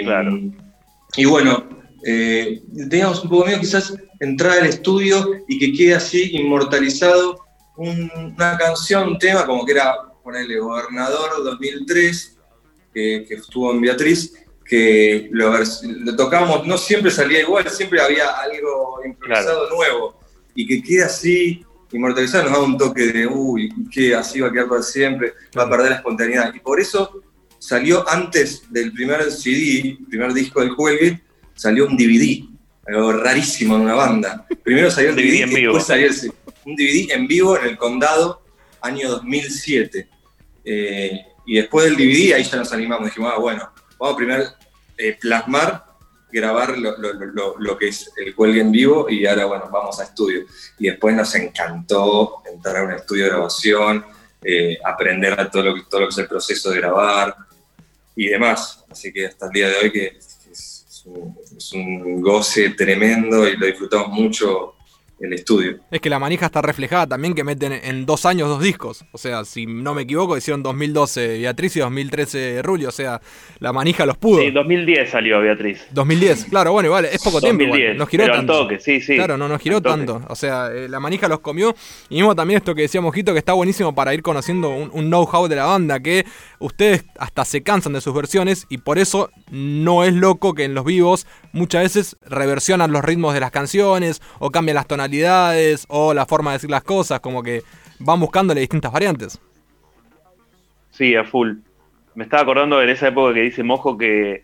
y 1.18 1.26
bueno, 1.26 1.70
teníamos 2.02 3.24
un 3.24 3.30
poco 3.30 3.46
miedo 3.46 3.60
quizás 3.60 3.94
entrar 4.20 4.60
al 4.60 4.66
estudio 4.66 5.44
y 5.48 5.60
que 5.60 5.72
quede 5.74 5.96
así 5.96 6.36
inmortalizado 6.36 7.47
una 7.78 8.58
canción, 8.58 9.10
un 9.10 9.20
tema 9.20 9.46
como 9.46 9.66
que 9.66 9.74
era, 9.74 9.96
ponerle 10.24 10.60
Gobernador 10.60 11.44
2003, 11.44 12.38
que, 12.94 13.26
estuvo 13.30 13.72
en 13.72 13.82
Beatriz, 13.82 14.34
que 14.66 15.30
lo, 15.32 15.54
tocamos, 16.16 16.66
no 16.68 16.78
siempre 16.78 17.12
salía 17.12 17.42
igual, 17.42 17.70
siempre 17.70 18.02
había 18.02 18.30
algo 18.32 19.00
improvisado 19.06 19.70
nuevo, 19.70 20.20
y 20.56 20.68
que 20.68 20.82
quede 20.82 21.04
así 21.04 21.64
inmortalizado 21.92 22.46
nos 22.46 22.54
da 22.54 22.64
un 22.64 22.78
toque 22.78 23.14
de, 23.14 23.28
uy, 23.28 23.74
que 23.92 24.14
así 24.14 24.42
va 24.42 24.50
a 24.50 24.52
quedar 24.52 24.68
para 24.68 24.82
siempre, 24.82 25.34
va 25.58 25.64
a 25.64 25.70
perder 25.70 25.92
la 25.92 25.96
espontaneidad. 25.98 26.54
Y 26.54 26.60
por 26.60 26.80
eso 26.80 27.22
salió 27.60 28.08
antes 28.10 28.64
del 28.72 28.92
primer 28.92 29.32
CD, 29.32 29.98
primer 30.10 30.34
disco 30.34 30.60
del 30.60 30.72
Juegue, 30.72 31.22
salió 31.56 31.88
un 31.88 31.96
DVD, 31.96 32.46
algo 32.88 33.14
rarísimo 33.14 33.76
en 33.76 33.82
una 33.82 33.96
banda. 33.96 34.46
Primero 34.64 34.90
salió 34.90 35.10
el 35.10 35.16
DVD, 35.16 35.42
en 35.44 35.50
vivo. 35.50 35.74
después 35.74 35.86
salió 35.86 36.10
un 36.66 36.76
DVD 36.76 37.12
en 37.12 37.28
vivo 37.28 37.58
en 37.58 37.66
el 37.66 37.78
Condado, 37.78 38.42
año 38.82 39.10
2007. 39.10 40.10
Eh, 40.64 41.26
y 41.46 41.56
después 41.56 41.86
del 41.86 41.96
DVD 41.96 42.34
ahí 42.34 42.44
ya 42.44 42.58
nos 42.58 42.72
animamos, 42.74 43.06
dijimos, 43.06 43.32
ah, 43.34 43.40
bueno, 43.40 43.72
vamos 43.98 44.18
primero 44.18 44.44
eh, 44.98 45.18
plasmar, 45.20 45.86
grabar 46.32 46.78
lo, 46.78 47.78
que 47.78 47.88
es 47.88 48.12
el 48.18 48.36
cuelgue 48.36 48.62
en 48.62 48.72
vivo 48.72 49.10
y 49.10 49.26
ahora, 49.26 49.46
bueno, 49.46 49.70
vamos 49.72 50.00
a 50.00 50.04
estudio. 50.04 50.46
Y 50.78 50.88
después 50.88 51.16
nos 51.16 51.34
encantó 51.36 52.42
entrar 52.52 52.78
a 52.78 52.84
un 52.84 52.94
estudio 52.94 53.26
de 53.26 53.30
grabación, 53.30 54.06
eh, 54.42 54.78
aprender 54.84 55.40
a 55.40 55.50
todo 55.50 55.64
lo, 55.64 55.84
todo 55.86 56.02
lo 56.02 56.08
que 56.08 56.12
es 56.12 56.18
el 56.20 56.28
proceso 56.28 56.72
de 56.72 56.78
grabar 56.78 57.36
y 58.16 58.28
demás. 58.28 58.86
Así 58.90 59.12
que 59.12 59.28
hasta 59.28 59.48
el 59.48 59.52
día 59.52 59.70
de 59.70 59.76
hoy 59.78 59.92
que 59.92 60.18
es 61.56 61.74
un 61.74 62.22
goce 62.22 62.72
tremendo 62.72 63.48
y 63.48 63.58
lo 63.58 63.66
disfrutamos 63.66 64.10
mucho 64.10 64.77
el 65.20 65.34
estudio. 65.34 65.80
Es 65.90 66.00
que 66.00 66.10
la 66.10 66.20
manija 66.20 66.46
está 66.46 66.62
reflejada 66.62 67.08
también 67.08 67.34
que 67.34 67.44
meten 67.44 67.74
en 67.74 68.06
dos 68.06 68.26
años 68.26 68.50
dos 68.50 68.62
discos. 68.62 69.06
O 69.12 69.18
sea, 69.18 69.46
si 69.46 69.66
no 69.66 69.94
me 69.94 70.04
equivoco, 70.04 70.38
hicieron 70.38 70.62
2012 70.64 71.40
Beatriz 71.40 71.76
y 71.76 71.80
2013 71.80 72.62
Rulio. 72.62 72.90
O 72.90 72.92
sea, 72.92 73.22
la 73.60 73.74
manija 73.74 74.06
los 74.06 74.18
pudo. 74.18 74.42
Sí, 74.42 74.52
2010 74.52 75.10
salió 75.10 75.40
Beatriz. 75.40 75.88
2010, 75.92 76.46
claro, 76.46 76.72
bueno, 76.72 76.88
igual, 76.88 77.06
es 77.06 77.24
poco 77.24 77.42
tiempo. 77.42 77.64
Igual. 77.64 77.98
Nos 77.98 78.10
giró 78.10 78.28
tanto. 78.28 78.54
Toque, 78.54 78.80
sí, 78.80 79.02
sí. 79.02 79.16
Claro, 79.16 79.38
no 79.38 79.48
nos 79.48 79.62
giró 79.62 79.82
tanto. 79.82 80.22
O 80.28 80.36
sea, 80.36 80.70
eh, 80.72 80.88
la 80.88 81.00
manija 81.00 81.28
los 81.28 81.40
comió. 81.40 81.76
Y 82.10 82.16
mismo 82.16 82.36
también 82.36 82.58
esto 82.58 82.76
que 82.76 82.84
decía 82.84 83.02
Mojito, 83.02 83.34
que 83.34 83.40
está 83.40 83.54
buenísimo 83.54 83.96
para 83.96 84.14
ir 84.14 84.22
conociendo 84.22 84.70
un, 84.70 84.92
un 84.94 85.08
know-how 85.08 85.48
de 85.48 85.56
la 85.56 85.66
banda, 85.66 86.00
que 86.00 86.26
ustedes 86.60 87.06
hasta 87.18 87.44
se 87.46 87.64
cansan 87.64 87.94
de 87.94 88.02
sus 88.02 88.14
versiones 88.14 88.66
y 88.70 88.78
por 88.80 89.00
eso 89.00 89.32
no 89.50 90.04
es 90.04 90.14
loco 90.14 90.54
que 90.54 90.66
en 90.66 90.74
los 90.74 90.86
vivos 90.86 91.26
muchas 91.54 91.84
veces 91.84 92.18
reversionan 92.26 92.92
los 92.92 93.04
ritmos 93.04 93.34
de 93.34 93.40
las 93.40 93.52
canciones 93.52 94.22
o 94.40 94.52
cambian 94.52 94.76
las 94.76 94.88
tonalidades 94.88 95.07
o 95.88 96.14
la 96.14 96.26
forma 96.26 96.52
de 96.52 96.56
decir 96.58 96.70
las 96.70 96.84
cosas, 96.84 97.20
como 97.20 97.44
que 97.44 97.64
van 98.00 98.20
buscándole 98.20 98.62
distintas 98.62 98.92
variantes. 98.92 99.40
Sí, 100.92 101.16
a 101.16 101.24
full. 101.24 101.58
Me 102.16 102.24
estaba 102.24 102.44
acordando 102.44 102.82
en 102.82 102.90
esa 102.90 103.10
época 103.10 103.34
que 103.34 103.42
dice 103.42 103.64
Mojo 103.64 103.98
que 103.98 104.44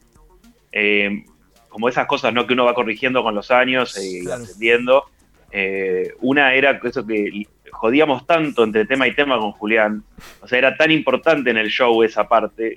eh, 0.71 1.25
como 1.69 1.89
esas 1.89 2.05
cosas 2.05 2.33
¿no? 2.33 2.45
que 2.45 2.53
uno 2.53 2.65
va 2.65 2.75
corrigiendo 2.75 3.23
con 3.23 3.33
los 3.33 3.49
años 3.49 3.97
eh, 3.97 4.21
y 4.23 4.29
aprendiendo. 4.29 5.05
Eh, 5.51 6.13
una 6.21 6.53
era 6.53 6.79
eso 6.83 7.05
que 7.05 7.47
jodíamos 7.71 8.25
tanto 8.25 8.63
entre 8.63 8.85
tema 8.85 9.07
y 9.07 9.15
tema 9.15 9.39
con 9.39 9.51
Julián. 9.53 10.03
O 10.41 10.47
sea, 10.47 10.59
era 10.59 10.77
tan 10.77 10.91
importante 10.91 11.49
en 11.49 11.57
el 11.57 11.69
show 11.69 12.03
esa 12.03 12.27
parte 12.27 12.75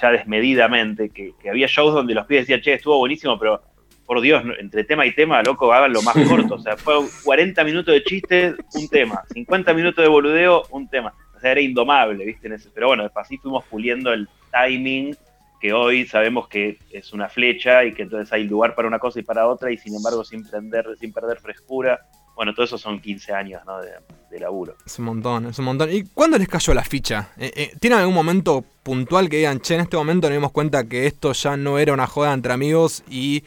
ya 0.00 0.10
desmedidamente, 0.10 1.10
que, 1.10 1.34
había 1.48 1.66
shows 1.66 1.94
donde 1.94 2.14
los 2.14 2.26
pibes 2.26 2.44
decían, 2.46 2.60
che, 2.60 2.74
estuvo 2.74 2.98
buenísimo, 2.98 3.38
pero 3.38 3.62
por 4.08 4.22
Dios, 4.22 4.42
entre 4.58 4.84
tema 4.84 5.04
y 5.04 5.14
tema, 5.14 5.42
loco, 5.42 5.70
hagan 5.70 5.92
lo 5.92 6.00
más 6.00 6.16
corto. 6.26 6.54
O 6.54 6.58
sea, 6.58 6.78
fue 6.78 6.94
40 7.24 7.62
minutos 7.62 7.92
de 7.92 8.02
chistes, 8.02 8.54
un 8.72 8.88
tema. 8.88 9.22
50 9.34 9.74
minutos 9.74 10.02
de 10.02 10.08
boludeo, 10.08 10.62
un 10.70 10.88
tema. 10.88 11.12
O 11.36 11.38
sea, 11.38 11.52
era 11.52 11.60
indomable, 11.60 12.24
¿viste? 12.24 12.48
Pero 12.72 12.86
bueno, 12.86 13.06
así 13.14 13.36
fuimos 13.36 13.66
puliendo 13.66 14.10
el 14.10 14.26
timing, 14.50 15.14
que 15.60 15.74
hoy 15.74 16.06
sabemos 16.06 16.48
que 16.48 16.78
es 16.90 17.12
una 17.12 17.28
flecha 17.28 17.84
y 17.84 17.92
que 17.92 18.04
entonces 18.04 18.32
hay 18.32 18.44
lugar 18.44 18.74
para 18.74 18.88
una 18.88 18.98
cosa 18.98 19.20
y 19.20 19.24
para 19.24 19.46
otra, 19.46 19.70
y 19.70 19.76
sin 19.76 19.94
embargo, 19.94 20.24
sin, 20.24 20.42
prender, 20.42 20.86
sin 20.98 21.12
perder 21.12 21.38
frescura. 21.38 22.00
Bueno, 22.34 22.54
todo 22.54 22.64
eso 22.64 22.78
son 22.78 23.00
15 23.00 23.34
años 23.34 23.60
¿no? 23.66 23.78
de, 23.78 24.40
laburo. 24.40 24.74
Es 24.86 24.98
un 24.98 25.04
montón, 25.04 25.44
es 25.46 25.58
un 25.58 25.66
montón. 25.66 25.92
¿Y 25.92 26.04
cuándo 26.04 26.38
les 26.38 26.48
cayó 26.48 26.72
la 26.72 26.84
ficha? 26.84 27.32
Eh, 27.36 27.52
eh, 27.54 27.72
¿Tienen 27.78 27.98
algún 27.98 28.14
momento 28.14 28.64
puntual 28.82 29.28
que 29.28 29.36
digan, 29.36 29.60
che, 29.60 29.74
en 29.74 29.82
este 29.82 29.98
momento 29.98 30.28
nos 30.28 30.36
dimos 30.36 30.52
cuenta 30.52 30.84
que 30.84 31.06
esto 31.06 31.34
ya 31.34 31.58
no 31.58 31.78
era 31.78 31.92
una 31.92 32.06
joda 32.06 32.32
entre 32.32 32.54
amigos 32.54 33.04
y 33.10 33.44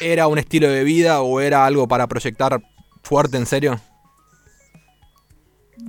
era 0.00 0.26
un 0.28 0.38
estilo 0.38 0.68
de 0.68 0.84
vida 0.84 1.22
o 1.22 1.40
era 1.40 1.66
algo 1.66 1.88
para 1.88 2.06
proyectar 2.06 2.60
fuerte, 3.02 3.36
en 3.36 3.46
serio? 3.46 3.80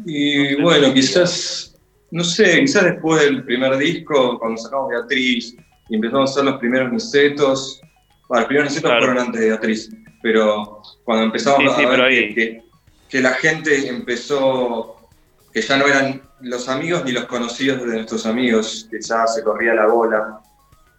Y 0.05 0.61
bueno, 0.61 0.93
quizás, 0.93 1.75
no 2.11 2.23
sé, 2.23 2.61
quizás 2.61 2.85
después 2.85 3.21
del 3.21 3.43
primer 3.43 3.77
disco, 3.77 4.39
cuando 4.39 4.61
sacamos 4.61 4.89
Beatriz 4.89 5.55
y 5.89 5.95
empezamos 5.95 6.29
a 6.29 6.33
hacer 6.33 6.45
los 6.45 6.59
primeros 6.59 6.91
nicetos, 6.91 7.81
bueno, 8.27 8.41
los 8.41 8.47
primeros 8.47 8.71
nicetos 8.71 8.91
fueron 8.91 9.19
antes 9.19 9.41
de 9.41 9.47
Beatriz, 9.49 9.89
pero 10.21 10.81
cuando 11.03 11.25
empezamos 11.25 11.73
a 11.73 11.89
ver 11.89 12.33
que, 12.33 13.21
la 13.21 13.31
gente 13.31 13.87
empezó, 13.87 15.09
que 15.51 15.61
ya 15.61 15.77
no 15.77 15.87
eran 15.87 16.21
los 16.41 16.69
amigos 16.69 17.03
ni 17.05 17.11
los 17.11 17.25
conocidos 17.25 17.81
de 17.81 17.87
nuestros 17.87 18.25
amigos, 18.25 18.87
que 18.89 19.01
ya 19.01 19.25
se 19.25 19.43
corría 19.43 19.73
la 19.73 19.87
bola, 19.87 20.41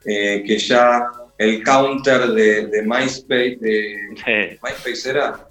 eh, 0.05 0.43
que 0.45 0.59
ya 0.59 1.07
el 1.41 1.65
counter 1.65 2.33
de, 2.33 2.83
MySpace, 2.83 3.57
de, 3.63 3.97
MySpace 4.63 5.09
era, 5.09 5.49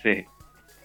sí. 0.00 0.24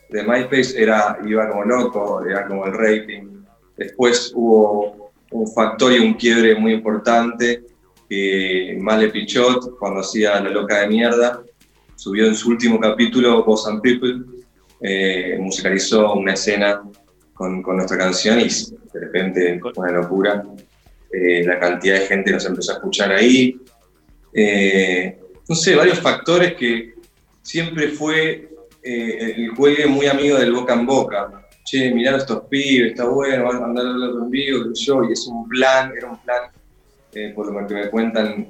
de 0.09 0.23
MySpace 0.23 0.73
era, 0.75 1.19
iba 1.23 1.47
como 1.49 1.65
loco, 1.65 2.25
era 2.25 2.47
como 2.47 2.65
el 2.65 2.73
rating. 2.73 3.43
Después 3.77 4.31
hubo 4.33 5.11
un 5.29 5.47
factor 5.53 5.93
y 5.93 5.99
un 5.99 6.15
quiebre 6.15 6.55
muy 6.55 6.73
importante, 6.73 7.61
que 8.09 8.75
Male 8.81 9.09
Pichot, 9.09 9.77
cuando 9.77 9.99
hacía 9.99 10.41
La 10.41 10.49
Loca 10.49 10.81
de 10.81 10.87
Mierda, 10.87 11.43
subió 11.95 12.25
en 12.25 12.33
su 12.33 12.49
último 12.49 12.79
capítulo, 12.79 13.43
Boss 13.43 13.67
and 13.67 13.83
People, 13.83 14.23
eh, 14.81 15.37
musicalizó 15.39 16.13
una 16.13 16.33
escena 16.33 16.81
con, 17.35 17.61
nuestra 17.61 17.99
canción 17.99 18.39
y 18.39 18.45
de 18.45 18.99
repente 18.99 19.61
una 19.75 19.91
locura. 19.91 20.43
Eh, 21.13 21.43
la 21.45 21.59
cantidad 21.59 21.99
de 21.99 22.07
gente 22.07 22.31
nos 22.31 22.47
empezó 22.47 22.71
a 22.71 22.75
escuchar 22.75 23.11
ahí. 23.11 23.55
Eh, 24.33 25.19
no 25.47 25.55
sé, 25.55 25.75
varios 25.75 25.99
factores 25.99 26.53
que 26.53 26.95
siempre 27.41 27.89
fue 27.89 28.49
el 28.81 29.49
juego 29.49 29.89
muy 29.89 30.07
amigo 30.07 30.37
del 30.37 30.53
boca 30.53 30.73
en 30.73 30.85
boca. 30.85 31.47
Che, 31.65 31.91
mirar 31.93 32.15
a 32.15 32.17
estos 32.17 32.45
pibes, 32.49 32.91
está 32.91 33.05
bueno, 33.05 33.43
van 33.43 33.61
a 33.61 33.65
andar 33.65 33.85
a 33.85 33.89
hablar 33.89 34.11
conmigo, 34.11 34.65
yo, 34.73 35.03
y 35.03 35.13
es 35.13 35.27
un 35.27 35.47
plan, 35.47 35.91
era 35.95 36.09
un 36.09 36.17
plan, 36.19 36.49
por 37.35 37.53
lo 37.53 37.67
que 37.67 37.73
me 37.75 37.89
cuentan 37.89 38.49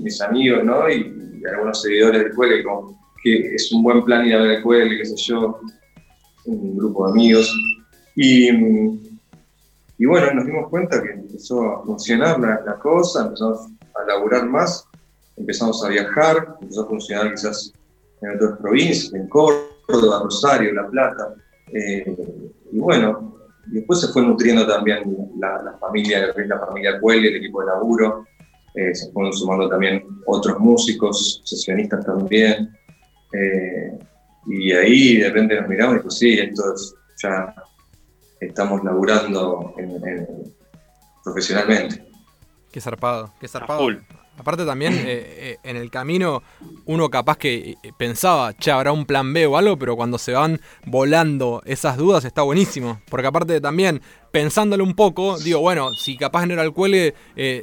mis 0.00 0.20
amigos, 0.20 0.64
¿no? 0.64 0.88
Y, 0.90 1.14
algunos 1.50 1.80
seguidores 1.80 2.24
del 2.24 2.34
juego 2.34 2.98
que 3.22 3.54
es 3.54 3.72
un 3.72 3.82
buen 3.82 4.04
plan 4.04 4.26
ir 4.26 4.34
a 4.34 4.42
ver 4.42 4.50
el 4.56 4.62
juego, 4.62 4.90
qué 4.90 5.04
sé 5.04 5.16
yo, 5.16 5.60
un 6.44 6.76
grupo 6.76 7.06
de 7.06 7.12
amigos. 7.12 7.54
Y, 8.16 8.48
y 9.98 10.06
bueno, 10.06 10.32
nos 10.32 10.46
dimos 10.46 10.68
cuenta 10.68 11.02
que 11.02 11.10
empezó 11.10 11.72
a 11.72 11.84
funcionar 11.84 12.38
la, 12.40 12.78
cosa, 12.78 13.26
empezamos 13.26 13.68
a 13.94 14.04
laburar 14.04 14.46
más, 14.46 14.87
empezamos 15.38 15.84
a 15.84 15.88
viajar, 15.88 16.56
empezó 16.60 16.82
a 16.82 16.86
funcionar 16.86 17.30
quizás 17.30 17.72
en 18.20 18.36
otras 18.36 18.58
provincias, 18.58 19.12
en 19.14 19.28
Córdoba, 19.28 20.20
Rosario, 20.24 20.72
La 20.74 20.88
Plata. 20.88 21.34
Eh, 21.72 22.16
y 22.72 22.78
bueno, 22.78 23.36
después 23.66 24.00
se 24.00 24.08
fue 24.08 24.22
nutriendo 24.22 24.66
también 24.66 25.30
la, 25.38 25.76
familia, 25.80 26.32
la 26.36 26.58
familia 26.58 27.00
Cuelgue, 27.00 27.28
el 27.28 27.36
equipo 27.36 27.60
de 27.60 27.66
laburo. 27.66 28.26
eh, 28.74 28.94
se 28.94 29.10
fueron 29.12 29.32
sumando 29.32 29.68
también 29.68 30.04
otros 30.26 30.58
músicos, 30.58 31.42
sesionistas 31.44 32.04
también. 32.04 32.76
Eh, 33.32 33.98
y 34.46 34.72
ahí 34.72 35.18
de 35.18 35.28
repente 35.28 35.60
nos 35.60 35.68
miramos 35.68 35.96
y 35.96 36.00
pues 36.00 36.14
sí, 36.18 36.38
esto 36.38 36.74
es, 36.74 36.94
ya 37.22 37.54
estamos 38.40 38.82
laburando 38.82 39.74
profesionalmente. 41.24 42.06
Qué 42.70 42.80
zarpado, 42.80 43.32
qué 43.40 43.48
zarpado. 43.48 43.88
Aparte 44.38 44.64
también, 44.64 44.94
eh, 44.98 45.04
eh, 45.06 45.56
en 45.64 45.76
el 45.76 45.90
camino, 45.90 46.42
uno 46.86 47.10
capaz 47.10 47.36
que 47.36 47.76
eh, 47.82 47.92
pensaba, 47.96 48.54
che, 48.54 48.70
habrá 48.70 48.92
un 48.92 49.04
plan 49.04 49.32
B 49.32 49.46
o 49.46 49.56
algo, 49.56 49.78
pero 49.78 49.96
cuando 49.96 50.16
se 50.18 50.32
van 50.32 50.60
volando 50.86 51.62
esas 51.66 51.96
dudas 51.96 52.24
está 52.24 52.42
buenísimo. 52.42 53.00
Porque 53.10 53.26
aparte 53.26 53.60
también, 53.60 54.00
pensándolo 54.30 54.84
un 54.84 54.94
poco, 54.94 55.38
digo, 55.38 55.60
bueno, 55.60 55.92
si 55.94 56.16
capaz 56.16 56.46
no 56.46 56.54
era 56.54 56.62
el 56.62 56.72
cuelgue, 56.72 57.14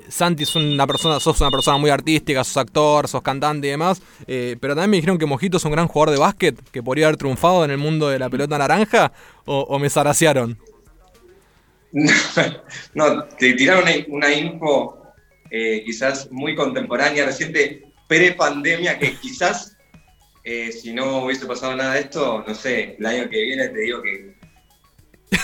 Santi 0.09 0.43
es 0.43 0.55
una 0.55 0.85
persona, 0.85 1.19
sos 1.19 1.39
una 1.41 1.51
persona 1.51 1.77
muy 1.77 1.89
artística, 1.89 2.43
sos 2.43 2.57
actor, 2.57 3.07
sos 3.07 3.21
cantante 3.21 3.67
y 3.67 3.69
demás, 3.71 4.01
pero 4.25 4.73
también 4.75 4.89
me 4.89 4.97
dijeron 4.97 5.17
que 5.17 5.25
Mojito 5.25 5.57
es 5.57 5.65
un 5.65 5.71
gran 5.71 5.87
jugador 5.87 6.13
de 6.13 6.19
básquet, 6.19 6.69
que 6.71 6.83
podría 6.83 7.07
haber 7.07 7.17
triunfado 7.17 7.63
en 7.63 7.71
el 7.71 7.77
mundo 7.77 8.09
de 8.09 8.19
la 8.19 8.29
pelota 8.29 8.57
naranja, 8.57 9.11
o, 9.45 9.77
me 9.77 9.89
zarasearon. 9.89 10.57
no, 12.95 13.23
te 13.25 13.53
tiraron 13.53 13.85
una 14.09 14.33
info 14.33 15.04
eh, 15.57 15.83
quizás 15.85 16.29
muy 16.33 16.53
contemporánea, 16.53 17.25
reciente, 17.25 17.85
pre-pandemia, 18.09 18.99
que 18.99 19.15
quizás 19.15 19.77
eh, 20.43 20.69
si 20.73 20.91
no 20.91 21.23
hubiese 21.23 21.45
pasado 21.45 21.73
nada 21.77 21.93
de 21.93 22.01
esto, 22.01 22.43
no 22.45 22.53
sé, 22.53 22.97
el 22.99 23.05
año 23.05 23.29
que 23.29 23.41
viene 23.41 23.69
te 23.69 23.79
digo 23.79 24.01
que 24.01 24.35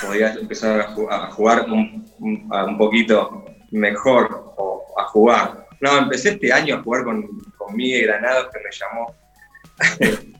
podrías 0.06 0.36
empezar 0.36 0.82
a, 0.82 1.32
jugar 1.32 1.66
un, 1.70 2.06
un, 2.20 2.78
poquito 2.78 3.46
mejor 3.72 4.54
o 4.58 4.86
a 4.98 5.06
jugar. 5.06 5.66
No, 5.80 5.98
empecé 5.98 6.32
este 6.32 6.52
año 6.52 6.76
a 6.76 6.84
jugar 6.84 7.06
con, 7.06 7.26
con 7.56 7.74
Miguel 7.74 8.08
Granados, 8.08 8.50
que 8.52 8.60
me 8.60 8.70
llamó 8.70 9.16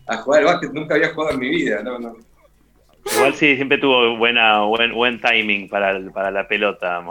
a 0.08 0.18
jugar 0.18 0.40
al 0.42 0.46
básquet, 0.48 0.74
nunca 0.74 0.96
había 0.96 1.14
jugado 1.14 1.36
en 1.36 1.40
mi 1.40 1.50
vida, 1.50 1.82
no, 1.82 1.98
no. 1.98 2.18
Igual 3.16 3.34
sí, 3.36 3.56
siempre 3.56 3.78
tuvo 3.78 4.18
buena, 4.18 4.64
buen, 4.66 4.94
buen 4.94 5.22
timing 5.22 5.70
para, 5.70 5.98
para 6.12 6.30
la 6.30 6.46
pelota, 6.46 7.02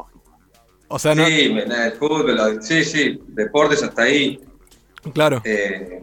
o 0.92 0.99
sea, 0.99 1.14
no... 1.14 1.25
Sí, 1.25 1.56
el 1.56 1.92
fútbol, 1.92 2.59
sí, 2.62 2.85
sí, 2.85 3.20
deportes 3.28 3.80
hasta 3.85 4.02
ahí. 4.02 4.40
Claro. 5.14 5.40
Eh, 5.44 6.02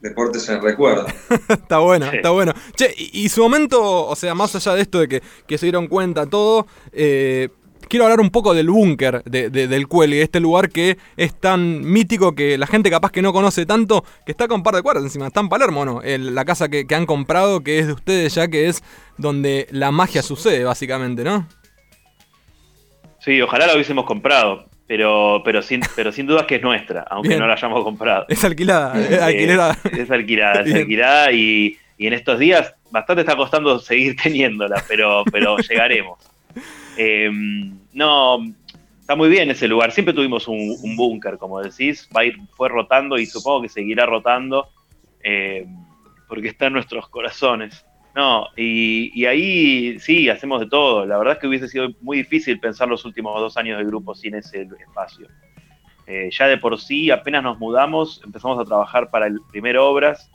deportes 0.00 0.48
en 0.48 0.62
recuerdo. 0.62 1.06
está 1.48 1.78
bueno, 1.78 2.10
está 2.10 2.30
bueno. 2.30 2.54
Che, 2.74 2.94
y, 2.96 3.28
su 3.28 3.42
momento, 3.42 4.06
o 4.06 4.16
sea, 4.16 4.34
más 4.34 4.54
allá 4.56 4.74
de 4.74 4.80
esto 4.80 4.98
de 5.00 5.08
que, 5.08 5.58
se 5.58 5.66
dieron 5.66 5.88
cuenta 5.88 6.24
todo, 6.24 6.66
eh, 6.92 7.50
quiero 7.86 8.06
hablar 8.06 8.20
un 8.20 8.30
poco 8.30 8.54
del 8.54 8.70
búnker 8.70 9.22
de, 9.24 9.50
del 9.50 9.88
Cueli, 9.88 10.20
este 10.20 10.40
lugar 10.40 10.70
que 10.70 10.96
es 11.18 11.38
tan 11.38 11.82
mítico 11.82 12.34
que 12.34 12.56
la 12.56 12.66
gente 12.66 12.88
capaz 12.88 13.12
que 13.12 13.20
no 13.20 13.34
conoce 13.34 13.66
tanto, 13.66 14.06
que 14.24 14.32
está 14.32 14.48
con 14.48 14.60
un 14.60 14.62
par 14.62 14.74
de 14.74 14.80
cuadras 14.80 15.04
encima, 15.04 15.26
está 15.26 15.40
en 15.40 15.50
Palermo, 15.50 15.84
¿no? 15.84 16.00
la 16.02 16.44
casa 16.46 16.70
que, 16.70 16.86
que 16.86 16.94
han 16.94 17.04
comprado, 17.04 17.60
que 17.60 17.78
es 17.78 17.88
de 17.88 17.92
ustedes 17.92 18.34
ya, 18.34 18.48
que 18.48 18.68
es 18.68 18.82
donde 19.18 19.66
la 19.70 19.90
magia 19.90 20.22
sucede, 20.22 20.64
básicamente, 20.64 21.24
¿no? 21.24 21.46
Sí, 23.24 23.40
ojalá 23.40 23.66
la 23.66 23.74
hubiésemos 23.74 24.04
comprado, 24.04 24.66
pero, 24.86 25.40
pero, 25.46 25.62
sin, 25.62 25.80
pero 25.96 26.12
sin 26.12 26.26
dudas 26.26 26.44
que 26.44 26.56
es 26.56 26.62
nuestra, 26.62 27.06
aunque 27.08 27.38
no 27.38 27.46
la 27.46 27.54
hayamos 27.54 27.82
comprado. 27.82 28.26
Es 28.28 28.44
alquilada, 28.44 29.00
es 29.00 29.18
alquilada. 29.18 29.78
es 29.90 30.10
alquilada, 30.10 30.60
es 30.60 30.74
alquilada 30.74 31.32
y, 31.32 31.78
en 31.98 32.12
estos 32.12 32.38
días 32.38 32.74
bastante 32.90 33.22
está 33.22 33.34
costando 33.34 33.78
seguir 33.78 34.14
teniéndola, 34.22 34.84
pero, 34.86 35.24
pero 35.32 35.56
llegaremos. 35.56 36.18
Em, 36.98 37.78
no, 37.94 38.44
está 39.00 39.16
muy 39.16 39.30
bien 39.30 39.50
ese 39.50 39.68
lugar. 39.68 39.90
Siempre 39.90 40.12
tuvimos 40.12 40.46
un, 40.46 40.94
búnker, 40.94 41.38
como 41.38 41.62
decís. 41.62 42.06
Va 42.14 42.20
a 42.20 42.24
ir, 42.26 42.36
fue 42.54 42.68
rotando 42.68 43.16
y 43.16 43.24
supongo 43.24 43.62
que 43.62 43.68
seguirá 43.70 44.04
rotando 44.04 44.68
em, 45.22 45.66
porque 46.28 46.48
está 46.48 46.66
en 46.66 46.74
nuestros 46.74 47.08
corazones. 47.08 47.86
No, 48.14 48.46
y, 48.56 49.24
ahí 49.26 49.98
sí, 49.98 50.28
hacemos 50.28 50.60
de 50.60 50.68
todo. 50.68 51.04
La 51.04 51.18
verdad 51.18 51.34
es 51.34 51.40
que 51.40 51.48
hubiese 51.48 51.68
sido 51.68 51.88
muy 52.00 52.18
difícil 52.18 52.60
pensar 52.60 52.88
los 52.88 53.04
últimos 53.04 53.40
dos 53.40 53.56
años 53.56 53.78
de 53.78 53.84
grupo 53.84 54.14
sin 54.14 54.36
ese 54.36 54.68
espacio. 54.80 55.26
Eh, 56.06 56.28
ya 56.30 56.46
de 56.46 56.58
por 56.58 56.78
sí, 56.80 57.10
apenas 57.10 57.42
nos 57.42 57.58
mudamos, 57.58 58.20
empezamos 58.24 58.58
a 58.60 58.64
trabajar 58.64 59.10
para 59.10 59.26
el 59.26 59.40
primer 59.50 59.78
Obras 59.78 60.30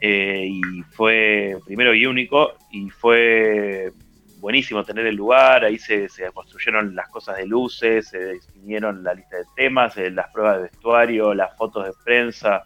eh, 0.00 0.46
y 0.48 0.82
fue 0.92 1.56
primero 1.66 1.94
y 1.94 2.06
único 2.06 2.54
y 2.70 2.88
fue 2.90 3.92
buenísimo 4.38 4.84
tener 4.84 5.06
el 5.06 5.16
lugar, 5.16 5.64
ahí 5.64 5.78
se, 5.78 6.06
construyeron 6.32 6.94
las 6.94 7.08
cosas 7.08 7.38
de 7.38 7.46
luces, 7.46 8.08
se 8.08 8.18
definieron 8.18 9.02
la 9.02 9.14
lista 9.14 9.38
de 9.38 9.44
temas, 9.56 9.96
eh, 9.96 10.10
las 10.10 10.30
pruebas 10.30 10.56
de 10.56 10.62
vestuario, 10.64 11.34
las 11.34 11.56
fotos 11.56 11.86
de 11.86 11.92
prensa, 12.04 12.64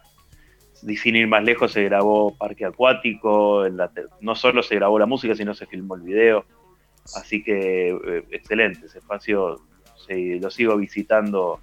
sin 0.97 1.15
ir 1.15 1.27
más 1.27 1.43
lejos 1.43 1.71
se 1.71 1.83
grabó 1.83 2.35
Parque 2.35 2.65
Acuático, 2.65 3.63
no 4.21 4.35
solo 4.35 4.63
se 4.63 4.75
grabó 4.75 4.99
la 4.99 5.05
música, 5.05 5.35
sino 5.35 5.53
se 5.53 5.65
filmó 5.65 5.95
el 5.95 6.01
video. 6.01 6.45
Así 7.15 7.43
que 7.43 7.89
eh, 7.89 8.23
excelente, 8.31 8.85
ese 8.85 8.99
espacio 8.99 9.57
lo 10.09 10.49
sigo 10.49 10.75
visitando 10.77 11.59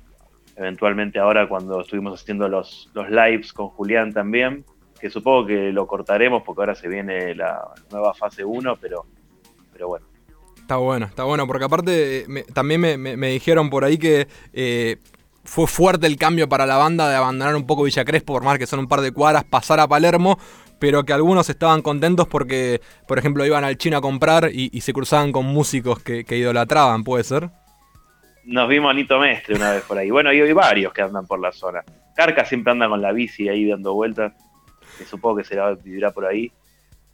eventualmente 0.56 1.18
ahora 1.18 1.48
cuando 1.48 1.80
estuvimos 1.80 2.20
haciendo 2.20 2.48
los, 2.48 2.90
los 2.94 3.10
lives 3.10 3.52
con 3.52 3.68
Julián 3.68 4.12
también, 4.12 4.64
que 4.98 5.10
supongo 5.10 5.46
que 5.46 5.72
lo 5.72 5.86
cortaremos 5.86 6.42
porque 6.44 6.62
ahora 6.62 6.74
se 6.74 6.88
viene 6.88 7.34
la 7.34 7.60
nueva 7.90 8.14
fase 8.14 8.44
1, 8.44 8.76
pero, 8.80 9.04
pero 9.72 9.88
bueno. 9.88 10.06
Está 10.56 10.76
bueno, 10.78 11.06
está 11.06 11.24
bueno, 11.24 11.46
porque 11.46 11.64
aparte 11.64 12.26
también 12.52 12.80
me, 12.80 13.28
dijeron 13.28 13.70
por 13.70 13.84
ahí 13.84 13.98
que 13.98 14.26
eh, 14.52 14.96
fue 15.46 15.66
fuerte 15.66 16.06
el 16.06 16.16
cambio 16.16 16.48
para 16.48 16.66
la 16.66 16.76
banda 16.76 17.08
de 17.08 17.16
abandonar 17.16 17.56
un 17.56 17.66
poco 17.66 17.84
Villa 17.84 18.04
Crespo, 18.04 18.34
por 18.34 18.44
más 18.44 18.58
que 18.58 18.66
son 18.66 18.80
un 18.80 18.88
par 18.88 19.00
de 19.00 19.12
cuadras, 19.12 19.44
pasar 19.44 19.80
a 19.80 19.88
Palermo, 19.88 20.38
pero 20.78 21.04
que 21.04 21.12
algunos 21.12 21.48
estaban 21.48 21.82
contentos 21.82 22.28
porque, 22.28 22.80
por 23.08 23.18
ejemplo, 23.18 23.44
iban 23.46 23.64
al 23.64 23.78
chino 23.78 23.96
a 23.96 24.00
comprar 24.00 24.50
y, 24.52 24.80
se 24.80 24.92
cruzaban 24.92 25.32
con 25.32 25.46
músicos 25.46 26.02
que, 26.02 26.24
idolatraban, 26.28 27.04
¿puede 27.04 27.24
ser? 27.24 27.50
Nos 28.44 28.68
vimos 28.68 28.90
a 28.90 28.94
Nito 28.94 29.18
Mestre 29.18 29.56
una 29.56 29.72
vez 29.72 29.82
por 29.82 29.98
ahí. 29.98 30.10
Bueno, 30.10 30.32
y 30.32 30.40
hay 30.40 30.52
varios 30.52 30.92
que 30.92 31.02
andan 31.02 31.26
por 31.26 31.40
la 31.40 31.52
zona. 31.52 31.82
Carca 32.14 32.44
siempre 32.44 32.72
anda 32.72 32.88
con 32.88 33.02
la 33.02 33.12
bici 33.12 33.48
ahí 33.48 33.66
dando 33.66 33.94
vueltas, 33.94 34.32
que 34.98 35.04
supongo 35.04 35.38
que 35.38 35.44
será 35.44 35.74
vivirá 35.74 36.10
por 36.12 36.26
ahí. 36.26 36.52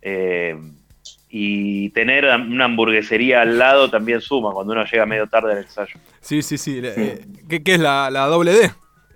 Eh, 0.02 0.56
y 1.34 1.88
tener 1.90 2.26
una 2.26 2.66
hamburguesería 2.66 3.40
al 3.40 3.58
lado 3.58 3.90
también 3.90 4.20
suma 4.20 4.52
cuando 4.52 4.74
uno 4.74 4.84
llega 4.84 5.06
medio 5.06 5.26
tarde 5.26 5.52
al 5.52 5.58
ensayo. 5.60 5.98
Sí, 6.20 6.42
sí, 6.42 6.58
sí. 6.58 6.80
Eh, 6.84 7.24
¿qué, 7.48 7.74
es 7.74 7.80
la, 7.80 8.10
doble 8.26 8.52
D? 8.52 8.70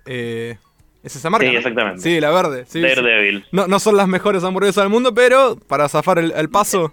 Eh, 0.07 0.57
¿Es 1.03 1.15
esa 1.15 1.29
marca? 1.29 1.47
Sí, 1.47 1.55
exactamente. 1.55 2.01
Sí, 2.01 2.19
la 2.19 2.31
verde. 2.31 2.65
Sí, 2.67 2.81
Daredevil. 2.81 3.45
No, 3.51 3.67
no 3.67 3.79
son 3.79 3.97
las 3.97 4.07
mejores 4.07 4.43
hamburguesas 4.43 4.83
del 4.83 4.89
mundo, 4.89 5.13
pero 5.13 5.57
para 5.67 5.87
zafar 5.87 6.17
el, 6.17 6.49
paso. 6.49 6.91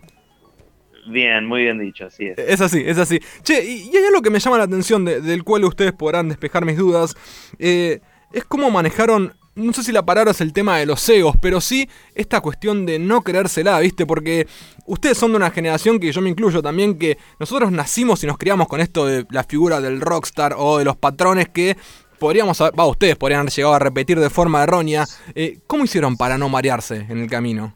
Bien, 1.07 1.47
muy 1.47 1.63
bien 1.63 1.79
dicho, 1.79 2.05
así 2.05 2.27
es. 2.27 2.39
Es 2.39 2.61
así, 2.61 2.83
es 2.85 2.99
así. 2.99 3.19
Che, 3.43 3.65
y, 3.65 3.97
hay 3.97 4.05
algo 4.05 4.21
que 4.21 4.31
me 4.31 4.41
llama 4.41 4.59
la 4.59 4.65
atención, 4.65 5.07
del 5.07 5.43
cual 5.43 5.65
ustedes 5.65 5.93
podrán 5.93 6.29
despejar 6.29 6.67
mis 6.67 6.77
dudas. 6.77 7.17
Eh, 7.59 8.01
es 8.31 8.45
cómo 8.45 8.71
manejaron 8.71 9.33
no 9.57 9.73
sé 9.73 9.85
si 9.85 9.93
la 9.93 10.05
palabra 10.05 10.33
es 10.33 10.41
el 10.41 10.53
tema 10.53 10.79
de 10.79 10.87
los 10.87 11.09
egos, 11.09 11.37
pero 11.41 11.61
sí 11.61 11.89
esta 12.15 12.41
cuestión 12.41 12.87
de 12.87 12.99
no 12.99 13.23
creérsela, 13.23 13.79
¿viste? 13.81 14.07
Porque 14.07 14.47
ustedes 14.87 15.17
son 15.17 15.33
de 15.33 15.37
una 15.37 15.51
generación 15.51 16.01
que 16.01 16.11
yo 16.11 16.21
me 16.21 16.31
incluyo 16.31 16.63
también, 16.63 16.99
que 16.99 17.19
nosotros 17.39 17.71
nacimos 17.71 18.23
y 18.25 18.27
nos 18.27 18.39
criamos 18.39 18.67
con 18.69 18.81
esto 18.81 19.07
de 19.07 19.27
la 19.31 19.45
figura 19.45 19.81
del 19.81 20.01
rockstar 20.01 20.55
o 20.59 20.79
de 20.79 20.85
los 20.85 20.97
patrones 20.97 21.49
que 21.49 21.77
podríamos, 22.19 22.61
va, 22.61 22.87
ustedes 22.87 23.17
podrían 23.17 23.41
haber 23.41 23.53
llegado 23.53 23.75
a 23.75 23.79
repetir 23.79 24.19
de 24.19 24.31
forma 24.31 24.63
errónea. 24.63 25.05
Eh, 25.35 25.59
¿Cómo 25.67 25.85
hicieron 25.85 26.17
para 26.17 26.37
no 26.39 26.49
marearse 26.49 27.07
en 27.09 27.19
el 27.19 27.31
camino? 27.31 27.75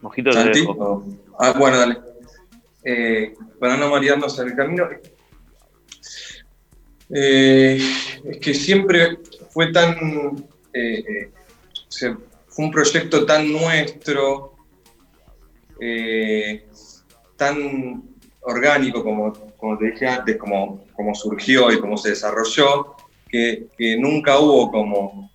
Mojito 0.00 0.30
de 0.30 0.68
Ah, 1.40 1.54
bueno, 1.58 1.78
dale. 1.78 1.98
Eh, 2.84 3.34
para 3.58 3.76
no 3.76 3.90
marearnos 3.90 4.38
en 4.38 4.48
el 4.48 4.56
camino, 4.56 4.88
eh, 7.10 7.80
es 8.24 8.38
que 8.38 8.54
siempre 8.54 9.18
fue 9.50 9.72
tan. 9.72 10.46
Eh, 10.72 11.04
eh, 11.08 12.16
fue 12.48 12.64
un 12.64 12.70
proyecto 12.70 13.24
tan 13.24 13.50
nuestro, 13.52 14.56
tan 17.36 18.02
orgánico, 18.40 19.02
como, 19.02 19.32
como 19.56 19.78
te 19.78 19.92
dije 19.92 20.06
antes, 20.08 20.36
como, 20.36 20.84
como 20.94 21.14
surgió 21.14 21.70
y 21.72 21.80
cómo 21.80 21.96
se 21.96 22.10
desarrolló, 22.10 22.96
que, 23.28 23.68
nunca 23.98 24.38
hubo 24.38 24.70
como 24.70 25.30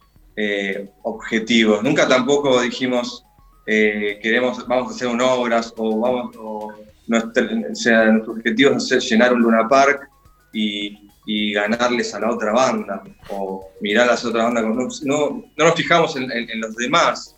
objetivos. 1.03 1.81
Nunca 1.81 2.07
tampoco 2.07 2.61
dijimos. 2.61 3.25
queremos, 3.65 4.67
vamos 4.67 4.91
a 4.91 4.95
hacer 4.95 5.07
un 5.07 5.21
obras 5.21 5.73
o 5.77 5.99
vamos, 5.99 6.35
o 6.37 6.73
nuestro, 7.07 7.47
sea, 7.73 8.05
nuestro 8.05 8.33
objetivo 8.33 8.71
es 8.75 9.09
llenar 9.09 9.33
un 9.33 9.41
Luna 9.41 9.67
Park 9.69 10.09
y, 10.51 11.02
y 11.25 11.53
ganarles 11.53 12.13
a 12.13 12.19
la 12.19 12.31
otra 12.31 12.51
banda 12.51 13.03
o 13.29 13.69
mirar 13.81 14.07
a 14.07 14.11
las 14.11 14.25
otras 14.25 14.43
bandas. 14.45 15.03
No, 15.03 15.43
no 15.55 15.65
nos 15.65 15.75
fijamos 15.75 16.15
en, 16.15 16.29
los 16.59 16.75
demás. 16.75 17.35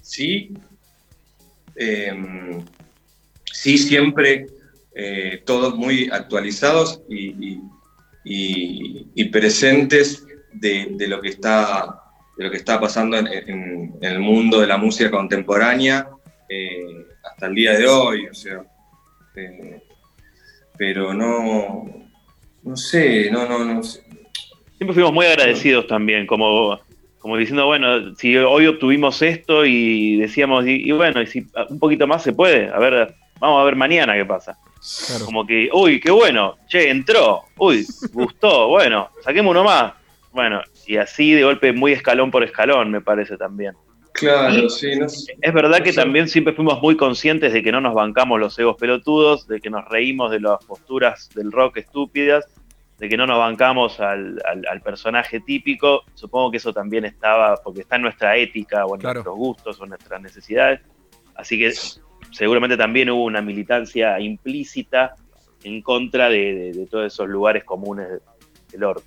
Sí, 0.00 0.52
em, 1.76 2.64
sí 3.44 3.78
siempre 3.78 4.46
eh, 4.94 5.42
todos 5.46 5.74
muy 5.74 6.10
actualizados 6.12 7.02
y, 7.08 7.60
y, 8.24 9.24
presentes 9.30 10.26
de, 10.52 11.06
lo 11.08 11.20
que 11.20 11.28
está, 11.28 12.02
de 12.36 12.44
lo 12.44 12.50
que 12.50 12.58
está 12.58 12.78
pasando 12.78 13.16
en, 13.16 13.94
el 14.00 14.20
mundo 14.20 14.60
de 14.60 14.66
la 14.66 14.76
música 14.76 15.10
contemporánea 15.10 16.08
eh, 16.48 17.06
hasta 17.24 17.46
el 17.46 17.54
día 17.54 17.72
de 17.72 17.86
hoy. 17.86 18.26
O 18.26 18.34
sea, 18.34 18.62
eh, 19.36 19.82
pero 20.76 21.14
no, 21.14 22.01
no 22.62 22.76
sé, 22.76 23.30
no, 23.30 23.46
no, 23.46 23.64
no 23.64 23.82
sé. 23.82 24.02
Siempre 24.76 24.94
fuimos 24.94 25.12
muy 25.12 25.26
agradecidos 25.26 25.86
también, 25.86 26.26
como, 26.26 26.78
como 27.18 27.36
diciendo, 27.36 27.66
bueno, 27.66 28.14
si 28.16 28.36
hoy 28.36 28.66
obtuvimos 28.66 29.22
esto 29.22 29.64
y 29.64 30.16
decíamos, 30.16 30.64
y, 30.66 30.90
bueno, 30.92 31.22
y 31.22 31.26
si 31.26 31.46
un 31.68 31.78
poquito 31.78 32.06
más 32.06 32.22
se 32.22 32.32
puede, 32.32 32.68
a 32.68 32.78
ver, 32.78 33.14
vamos 33.38 33.60
a 33.60 33.64
ver 33.64 33.76
mañana 33.76 34.14
qué 34.14 34.24
pasa. 34.24 34.56
Como 35.24 35.46
que, 35.46 35.68
uy, 35.72 36.00
qué 36.00 36.10
bueno, 36.10 36.56
che, 36.66 36.90
entró, 36.90 37.44
uy, 37.58 37.86
gustó, 38.12 38.68
bueno, 38.68 39.10
saquemos 39.22 39.52
uno 39.52 39.62
más. 39.62 39.92
Bueno, 40.32 40.62
y 40.86 40.96
así 40.96 41.32
de 41.32 41.44
golpe 41.44 41.72
muy 41.72 41.92
escalón 41.92 42.30
por 42.30 42.42
escalón, 42.42 42.90
me 42.90 43.00
parece 43.00 43.36
también. 43.36 43.74
Claro, 44.22 44.68
sí. 44.68 44.90
es 45.40 45.52
verdad 45.52 45.82
que 45.82 45.92
también 45.92 46.28
siempre 46.28 46.54
fuimos 46.54 46.80
muy 46.80 46.96
conscientes 46.96 47.52
de 47.52 47.62
que 47.62 47.72
no 47.72 47.80
nos 47.80 47.94
bancamos 47.94 48.38
los 48.38 48.56
egos 48.58 48.76
pelotudos, 48.78 49.48
de 49.48 49.60
que 49.60 49.68
nos 49.68 49.84
reímos 49.88 50.30
de 50.30 50.40
las 50.40 50.64
posturas 50.64 51.28
del 51.34 51.50
rock 51.50 51.78
estúpidas, 51.78 52.46
de 52.98 53.08
que 53.08 53.16
no 53.16 53.26
nos 53.26 53.38
bancamos 53.38 53.98
al, 53.98 54.40
personaje 54.84 55.40
típico. 55.40 56.02
Supongo 56.14 56.52
que 56.52 56.58
eso 56.58 56.72
también 56.72 57.04
estaba, 57.04 57.56
porque 57.56 57.80
está 57.80 57.96
en 57.96 58.02
nuestra 58.02 58.36
ética 58.36 58.86
o 58.86 58.94
en 58.94 59.02
nuestros 59.02 59.36
gustos 59.36 59.80
o 59.80 59.84
en 59.84 59.90
nuestras 59.90 60.22
necesidades. 60.22 60.80
Así 61.34 61.58
que 61.58 61.72
seguramente 62.30 62.76
también 62.76 63.10
hubo 63.10 63.24
una 63.24 63.42
militancia 63.42 64.20
implícita 64.20 65.16
en 65.64 65.82
contra 65.82 66.28
de, 66.28 66.86
todos 66.88 67.12
esos 67.12 67.28
lugares 67.28 67.64
comunes 67.64 68.06
del 68.70 68.84
orto. 68.84 69.02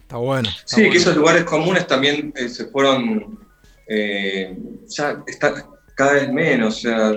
Está 0.00 0.18
bueno. 0.18 0.48
sí, 0.66 0.90
que 0.90 0.98
esos 0.98 1.16
lugares 1.16 1.44
comunes 1.44 1.86
también 1.86 2.32
eh, 2.36 2.50
se 2.50 2.66
fueron 2.66 3.47
eh, 3.88 4.54
ya 4.86 5.22
está 5.26 5.66
cada 5.94 6.12
vez 6.12 6.32
menos. 6.32 6.76
O 6.76 6.80
sea, 6.80 7.12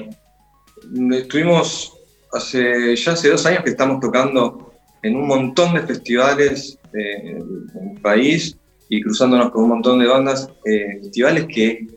estuvimos 1.12 1.93
hace, 2.31 2.95
ya 2.95 3.12
hace 3.12 3.29
dos 3.29 3.45
años 3.45 3.63
que 3.63 3.71
estamos 3.71 3.99
tocando 3.99 4.73
en 5.03 5.15
un 5.15 5.27
montón 5.27 5.73
de 5.73 5.81
festivales 5.81 6.79
eh, 6.93 7.38
en 7.75 7.95
el 7.95 8.01
país 8.01 8.57
y 8.89 9.01
cruzándonos 9.01 9.51
con 9.51 9.63
un 9.63 9.69
montón 9.69 9.99
de 9.99 10.07
bandas, 10.07 10.49
eh, 10.65 10.99
festivales 11.01 11.45
que 11.47 11.88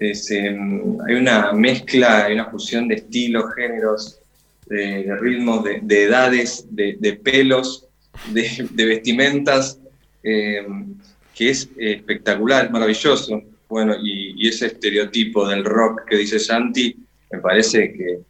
hay 0.00 1.14
una 1.14 1.52
mezcla, 1.52 2.24
hay 2.24 2.34
una 2.34 2.50
fusión 2.50 2.88
de 2.88 2.96
estilos, 2.96 3.44
géneros, 3.54 4.20
de, 4.66 5.16
ritmos, 5.20 5.62
de, 5.62 6.02
edades, 6.02 6.66
de, 6.70 7.20
pelos, 7.22 7.86
de, 8.32 8.84
vestimentas, 8.84 9.78
que 10.22 11.48
es 11.50 11.70
espectacular, 11.76 12.70
maravilloso. 12.72 13.40
Bueno, 13.74 13.96
y, 14.00 14.46
ese 14.46 14.66
estereotipo 14.66 15.48
del 15.48 15.64
rock 15.64 16.04
que 16.08 16.18
dice 16.18 16.38
Santi, 16.38 16.94
me 17.32 17.40
parece 17.40 17.92
que 17.92 18.20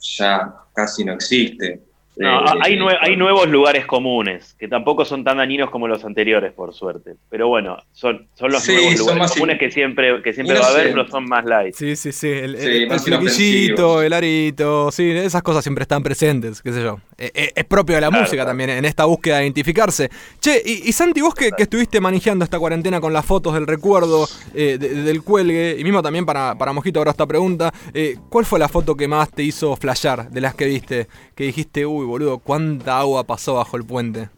ya 0.00 0.50
casi 0.74 1.04
no 1.04 1.12
existe. 1.12 1.82
No, 2.18 2.44
eh, 2.44 2.58
hay, 2.62 2.78
hay 3.00 3.16
nuevos 3.16 3.48
lugares 3.48 3.86
comunes, 3.86 4.54
que 4.58 4.66
tampoco 4.66 5.04
son 5.04 5.22
tan 5.22 5.38
dañinos 5.38 5.70
como 5.70 5.86
los 5.86 6.04
anteriores, 6.04 6.52
por 6.52 6.74
suerte. 6.74 7.14
Pero 7.30 7.48
bueno, 7.48 7.76
son, 7.92 8.26
son 8.34 8.50
los 8.50 8.66
nuevos 8.66 8.98
lugares 8.98 9.32
comunes 9.32 9.58
que 9.58 9.70
siempre, 9.70 10.20
que 10.22 10.32
siempre 10.32 10.58
va 10.58 10.66
a 10.66 10.70
haber, 10.70 10.90
pero 10.90 11.08
son 11.08 11.28
más 11.28 11.44
light. 11.44 11.74
Sí, 11.74 11.94
sí, 11.94 12.10
sí. 12.10 12.28
El, 12.28 12.56
el, 12.56 12.88
el 12.90 14.12
arito, 14.12 14.90
sí, 14.90 15.10
esas 15.10 15.42
cosas 15.42 15.62
siempre 15.62 15.82
están 15.82 16.02
presentes, 16.02 16.60
qué 16.60 16.72
sé 16.72 16.82
yo. 16.82 16.98
E, 17.16 17.30
e, 17.34 17.52
es, 17.54 17.64
propio 17.64 17.94
de 17.94 18.00
la 18.00 18.10
música 18.10 18.44
también, 18.44 18.70
en 18.70 18.84
esta 18.84 19.04
búsqueda 19.04 19.38
de 19.38 19.44
identificarse. 19.44 20.10
Che, 20.40 20.60
y, 20.64 20.92
Santi, 20.92 21.20
vos 21.20 21.34
que, 21.34 21.50
estuviste 21.56 22.00
manejando 22.00 22.44
esta 22.44 22.58
cuarentena 22.58 23.00
con 23.00 23.12
las 23.12 23.24
fotos 23.24 23.54
del 23.54 23.66
recuerdo 23.66 24.28
eh, 24.54 24.78
del 24.78 25.22
cuelgue, 25.22 25.76
y 25.78 25.84
mismo 25.84 26.02
también 26.02 26.26
para, 26.26 26.56
para 26.56 26.72
Mojito 26.72 26.98
ahora 26.98 27.12
esta 27.12 27.26
pregunta, 27.26 27.72
eh, 27.94 28.16
¿cuál 28.28 28.44
fue 28.44 28.58
la 28.58 28.68
foto 28.68 28.96
que 28.96 29.06
más 29.06 29.30
te 29.30 29.42
hizo 29.42 29.76
flashear 29.76 30.30
de 30.30 30.40
las 30.40 30.54
que 30.54 30.66
viste? 30.66 31.08
Que 31.34 31.44
dijiste, 31.44 31.86
uy, 31.86 32.07
boludo, 32.08 32.38
cuánta 32.38 32.98
agua 32.98 33.24
pasó 33.24 33.54
bajo 33.54 33.76
el 33.76 33.84
puente. 33.84 34.28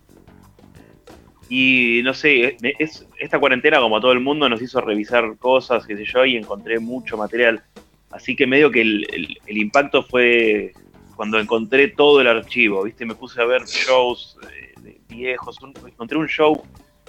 Y 1.49 2.01
no 2.05 2.15
sé, 2.15 2.57
es, 2.79 3.05
esta 3.19 3.41
cuarentena, 3.41 3.81
como 3.81 3.97
a 3.97 4.01
todo 4.01 4.13
el 4.13 4.21
mundo, 4.21 4.49
nos 4.49 4.63
hizo 4.63 4.81
revisar 4.81 5.37
cosas, 5.37 5.85
qué 5.85 5.97
sé 5.97 6.05
yo, 6.05 6.25
y 6.25 6.37
encontré 6.37 6.79
mucho 6.79 7.17
material. 7.17 7.63
Así 8.11 8.37
que 8.37 8.47
medio 8.47 8.71
que 8.71 8.83
el, 8.83 9.39
impacto 9.49 10.05
fue 10.05 10.73
cuando 11.17 11.41
encontré 11.41 11.89
todo 11.89 12.21
el 12.21 12.29
archivo, 12.29 12.85
¿viste? 12.85 13.05
Me 13.05 13.17
puse 13.17 13.43
a 13.43 13.45
ver 13.45 13.63
shows 13.65 14.39
de, 14.83 15.01
viejos. 15.09 15.59
encontré 15.87 16.19
un 16.19 16.29
show, 16.29 16.63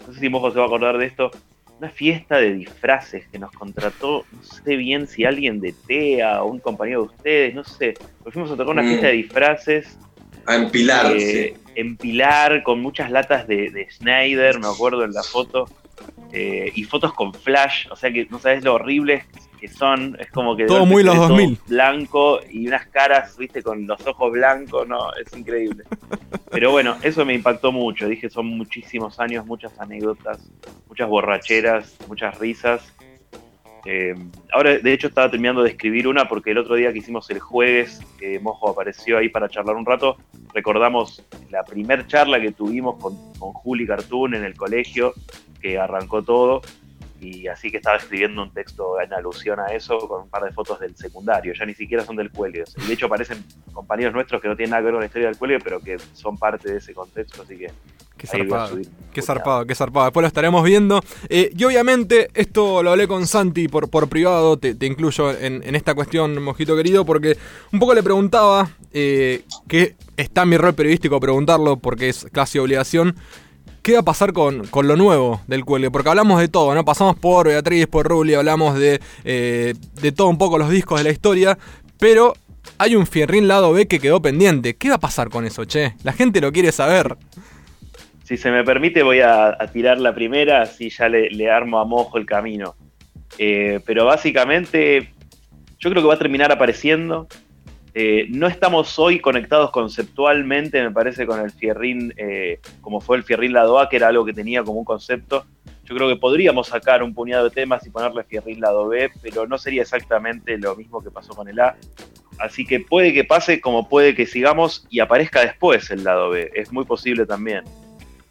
no 0.08 0.13
sé 0.13 0.19
si 0.19 0.30
Mojo 0.30 0.52
se 0.52 0.58
va 0.58 0.63
a 0.63 0.67
acordar 0.67 0.97
de 0.97 1.06
esto, 1.06 1.30
una 1.78 1.89
fiesta 1.89 2.38
de 2.38 2.54
disfraces 2.54 3.28
que 3.28 3.38
nos 3.39 3.52
contrató, 3.52 4.26
no 4.32 4.43
sé 4.43 4.76
bien 4.76 5.08
si 5.08 5.24
alguien 5.24 5.60
de 5.60 5.74
TEA 5.88 6.43
o 6.43 6.47
un 6.47 6.60
compañero 6.60 7.02
de 7.04 7.08
ustedes, 7.08 7.56
no 7.56 7.63
sé. 7.63 7.93
fuimos 8.32 8.52
a 8.52 8.58
tocar 8.58 8.74
una 8.74 8.84
fiesta 8.84 9.08
de 9.08 9.13
mm. 9.13 9.17
disfraces 9.17 10.00
a 10.46 10.56
empilar. 10.56 11.16
Eh, 11.16 11.56
empilar 11.76 12.64
con 12.64 12.82
muchas 12.82 13.12
latas 13.12 13.48
de, 13.48 13.70
de, 13.72 13.90
Schneider, 13.92 14.60
me 14.60 14.68
acuerdo 14.68 15.04
en 15.04 15.14
la 15.14 15.24
foto. 15.24 15.68
Eh, 16.34 16.72
y 16.76 16.84
fotos 16.84 17.14
con 17.14 17.34
flash, 17.34 17.88
o 17.92 17.96
sea 17.96 18.12
que 18.12 18.26
no 18.30 18.40
sabes 18.40 18.64
lo 18.64 18.76
horribles 18.76 19.26
que 19.60 19.68
son. 19.68 20.18
Es 20.20 20.32
como 20.32 20.58
que. 20.58 20.66
Todo 20.66 20.86
muy 20.86 21.04
los 21.04 21.16
2000. 21.16 21.60
Blanco 21.68 22.40
y 22.50 22.68
unas 22.68 22.88
caras, 22.88 23.38
viste, 23.38 23.62
con 23.62 23.86
los 23.86 24.06
ojos 24.08 24.32
blancos, 24.32 24.88
no, 24.88 25.14
es 25.14 25.38
increíble. 25.38 25.84
Pero 26.50 26.72
bueno, 26.72 26.98
eso 27.04 27.24
me 27.24 27.34
impactó 27.34 27.72
mucho. 27.72 28.08
Dije, 28.08 28.30
son 28.30 28.48
muchísimos 28.48 29.20
años, 29.20 29.46
muchas 29.46 29.80
anécdotas, 29.80 30.40
muchas 30.90 31.08
borracheras, 31.08 31.98
muchas 32.08 32.38
risas. 32.40 32.94
Eh, 33.86 34.13
ahora, 34.54 34.78
de 34.78 34.94
hecho, 34.94 35.08
estaba 35.08 35.30
terminando 35.32 35.63
de 35.63 35.70
escribir 35.70 36.08
una 36.08 36.28
porque 36.28 36.52
el 36.52 36.58
otro 36.58 36.76
día 36.76 36.91
que 36.94 37.00
hicimos 37.00 37.30
el 37.30 37.39
jueves, 37.39 38.00
que 38.20 38.39
Mojo 38.39 38.70
apareció 38.70 39.17
ahí 39.17 39.30
para 39.30 39.50
charlar 39.50 39.76
un 39.76 39.86
rato, 39.86 40.17
recordamos 40.54 41.24
la 41.50 41.63
primer 41.63 42.08
charla 42.08 42.39
que 42.39 42.52
tuvimos 42.52 43.02
con, 43.02 43.15
con 43.39 43.54
Juli 43.54 43.88
Cartoon 43.88 44.36
en 44.36 44.44
el 44.44 44.56
colegio, 44.56 45.13
que 45.62 45.78
arrancó 45.78 46.22
todo. 46.24 46.62
Y 47.22 47.48
así 47.48 47.70
que 47.70 47.78
estaba 47.78 47.98
escribiendo 47.98 48.42
un 48.42 48.52
texto 48.52 49.00
en 49.00 49.14
alusión 49.14 49.60
a 49.60 49.68
eso 49.68 50.00
con 50.08 50.24
un 50.24 50.30
par 50.30 50.44
de 50.44 50.52
fotos 50.52 50.80
del 50.80 50.96
secundario, 50.96 51.54
ya 51.54 51.66
ni 51.66 51.76
siquiera 51.76 52.04
son 52.04 52.16
del 52.16 52.32
cuello. 52.32 52.64
Y 52.78 52.88
de 52.88 52.94
hecho 52.94 53.06
aparecen 53.06 53.46
compañeros 53.72 54.14
nuestros 54.14 54.42
que 54.42 54.48
no 54.48 54.56
tienen 54.56 54.72
nada 54.72 54.82
que 54.82 54.86
ver 54.86 54.94
con 54.94 55.02
la 55.02 55.06
historia 55.06 55.28
del 55.28 55.38
cuello, 55.38 55.58
pero 55.64 55.80
que 55.80 56.00
son 56.14 56.36
parte 56.38 56.72
de 56.72 56.78
ese 56.80 56.94
contexto, 56.96 57.44
así 57.44 57.58
que 57.58 57.72
Qué 58.22 58.28
zarpado, 58.28 58.78
qué 59.12 59.22
zarpado, 59.24 59.66
qué 59.66 59.74
zarpado. 59.74 60.06
Después 60.06 60.22
lo 60.22 60.28
estaremos 60.28 60.64
viendo. 60.64 61.02
Eh, 61.28 61.52
y 61.58 61.64
obviamente, 61.64 62.30
esto 62.36 62.84
lo 62.84 62.92
hablé 62.92 63.08
con 63.08 63.26
Santi 63.26 63.68
por, 63.68 63.90
por 63.90 64.10
privado, 64.10 64.60
te, 64.60 64.76
incluyo 64.86 65.36
en, 65.36 65.76
esta 65.76 65.96
cuestión, 65.96 66.40
mojito 66.44 66.76
querido, 66.78 67.04
porque 67.04 67.36
un 67.74 67.80
poco 67.80 67.96
le 67.96 68.04
preguntaba, 68.04 68.70
eh, 68.94 69.42
que 69.68 69.96
está 70.18 70.44
en 70.44 70.50
mi 70.50 70.58
rol 70.58 70.76
periodístico 70.76 71.20
preguntarlo, 71.20 71.78
porque 71.78 72.10
es 72.10 72.28
casi 72.32 72.60
obligación, 72.60 73.16
¿qué 73.82 73.94
va 73.94 74.00
a 74.00 74.04
pasar 74.04 74.34
con, 74.34 74.70
lo 74.72 74.96
nuevo 74.96 75.41
del 75.48 75.65
cuelgue? 75.65 75.91
Porque 75.91 76.10
hablamos 76.10 76.39
de 76.39 76.48
todo, 76.48 76.74
¿no? 76.76 76.86
Pasamos 76.86 77.15
por 77.15 77.48
Beatriz, 77.48 77.88
por 77.88 78.08
Rulli, 78.08 78.34
hablamos 78.34 78.78
de, 78.78 79.00
eh, 79.24 79.74
de 80.02 80.12
todo 80.12 80.28
un 80.28 80.38
poco 80.38 80.58
los 80.58 80.70
discos 80.70 81.00
de 81.00 81.04
la 81.04 81.12
historia, 81.12 81.58
pero 82.00 82.34
hay 82.78 82.96
un 82.96 83.08
fierrín 83.08 83.48
lado 83.48 83.74
B 83.74 83.88
que 83.88 84.00
quedó 84.00 84.22
pendiente. 84.22 84.76
¿Qué 84.76 84.89
va 84.89 84.96
a 84.96 85.00
pasar 85.00 85.30
con 85.30 85.46
eso, 85.46 85.65
che? 85.65 85.96
La 86.04 86.13
gente 86.13 86.41
lo 86.41 86.52
quiere 86.52 86.72
saber 86.72 87.17
si 88.32 88.38
se 88.38 88.50
me 88.50 88.63
permite, 88.63 89.04
voy 89.04 89.20
a, 89.20 89.58
tirar 89.74 90.00
la 90.00 90.15
primera, 90.15 90.62
así 90.62 90.89
ya 90.89 91.10
le, 91.10 91.52
armo 91.52 91.80
a 91.80 91.84
mojo 91.84 92.17
el 92.17 92.26
camino. 92.26 92.76
Eh, 93.38 93.82
pero 93.86 94.06
básicamente, 94.06 95.10
yo 95.78 95.89
creo 95.89 96.02
que 96.02 96.08
va 96.08 96.13
a 96.13 96.17
terminar 96.17 96.50
apareciendo. 96.50 97.28
Eh, 97.94 98.28
no 98.30 98.48
estamos 98.48 98.98
hoy 99.00 99.20
conectados 99.20 99.72
conceptualmente, 99.72 100.82
me 100.82 100.92
parece, 100.92 101.26
con 101.26 101.40
el 101.40 101.52
Fierrín, 101.52 102.14
eh, 102.18 102.60
como 102.80 103.02
fue 103.02 103.18
el 103.18 103.24
Fierrín 103.24 103.54
Lado 103.54 103.80
A, 103.80 103.90
que 103.90 103.98
era 103.98 104.08
algo 104.08 104.24
que 104.24 104.34
tenía 104.34 104.64
como 104.64 104.80
un 104.80 104.86
concepto. 104.86 105.46
Yo 105.84 105.96
creo 105.96 106.08
que 106.08 106.16
podríamos 106.16 106.68
sacar 106.68 107.04
un 107.04 107.14
puñado 107.14 107.46
de 107.46 107.50
temas 107.50 107.86
y 107.86 107.90
ponerle 107.90 108.24
Fierrín 108.24 108.62
Lado 108.62 108.88
B, 108.88 109.12
pero 109.22 109.46
no 109.46 109.58
sería 109.58 109.82
exactamente 109.82 110.58
lo 110.58 110.76
mismo 110.76 111.04
que 111.04 111.12
pasó 111.12 111.34
con 111.34 111.50
el 111.50 111.60
A. 111.60 111.76
Así 112.40 112.66
que 112.66 112.80
puede 112.80 113.14
que 113.14 113.24
pase 113.24 113.62
como 113.62 113.88
puede 113.88 114.16
que 114.16 114.26
sigamos 114.26 114.88
y 114.90 115.00
aparezca 115.00 115.42
después 115.42 115.92
el 115.92 116.04
lado 116.04 116.30
B. 116.30 116.50
Es 116.56 116.72
muy 116.72 116.86
posible 116.86 117.26
también. 117.26 117.64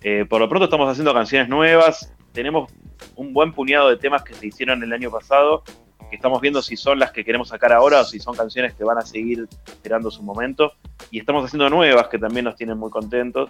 Eh, 0.02 0.24
por 0.28 0.40
lo 0.40 0.48
pronto 0.48 0.64
estamos 0.64 0.88
haciendo 0.90 1.12
canciones 1.12 1.48
nuevas, 1.48 2.12
tenemos 2.32 2.72
un 3.14 3.32
buen 3.32 3.52
puñado 3.52 3.88
de 3.88 3.98
temas 3.98 4.22
que 4.22 4.34
se 4.34 4.46
hicieron 4.46 4.82
el 4.82 4.92
año 4.92 5.10
pasado, 5.10 5.62
que 6.10 6.16
estamos 6.16 6.40
viendo 6.40 6.60
si 6.60 6.76
son 6.76 6.98
las 6.98 7.12
que 7.12 7.24
queremos 7.24 7.48
sacar 7.48 7.72
ahora 7.72 8.00
o 8.00 8.04
si 8.04 8.18
son 8.18 8.36
canciones 8.36 8.74
que 8.74 8.84
van 8.84 8.98
a 8.98 9.02
seguir 9.02 9.46
esperando 9.66 10.10
su 10.10 10.22
momento. 10.22 10.72
Y 11.10 11.20
estamos 11.20 11.44
haciendo 11.44 11.70
nuevas 11.70 12.08
que 12.08 12.18
también 12.18 12.44
nos 12.44 12.56
tienen 12.56 12.76
muy 12.76 12.90
contentos. 12.90 13.48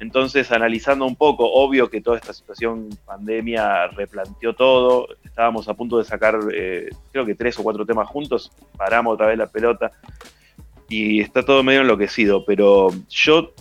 Entonces, 0.00 0.50
analizando 0.50 1.04
un 1.04 1.14
poco, 1.14 1.44
obvio 1.52 1.90
que 1.90 2.00
toda 2.00 2.16
esta 2.16 2.32
situación 2.32 2.88
pandemia 3.04 3.88
replanteó 3.88 4.54
todo. 4.54 5.08
Estábamos 5.22 5.68
a 5.68 5.74
punto 5.74 5.98
de 5.98 6.04
sacar, 6.04 6.38
eh, 6.54 6.88
creo 7.12 7.26
que 7.26 7.34
tres 7.34 7.58
o 7.58 7.62
cuatro 7.62 7.84
temas 7.84 8.08
juntos. 8.08 8.50
Paramos 8.78 9.14
otra 9.14 9.26
vez 9.26 9.36
la 9.36 9.46
pelota 9.46 9.92
y 10.88 11.20
está 11.20 11.44
todo 11.44 11.62
medio 11.62 11.82
enloquecido. 11.82 12.46
Pero 12.46 12.88
yo 13.10 13.52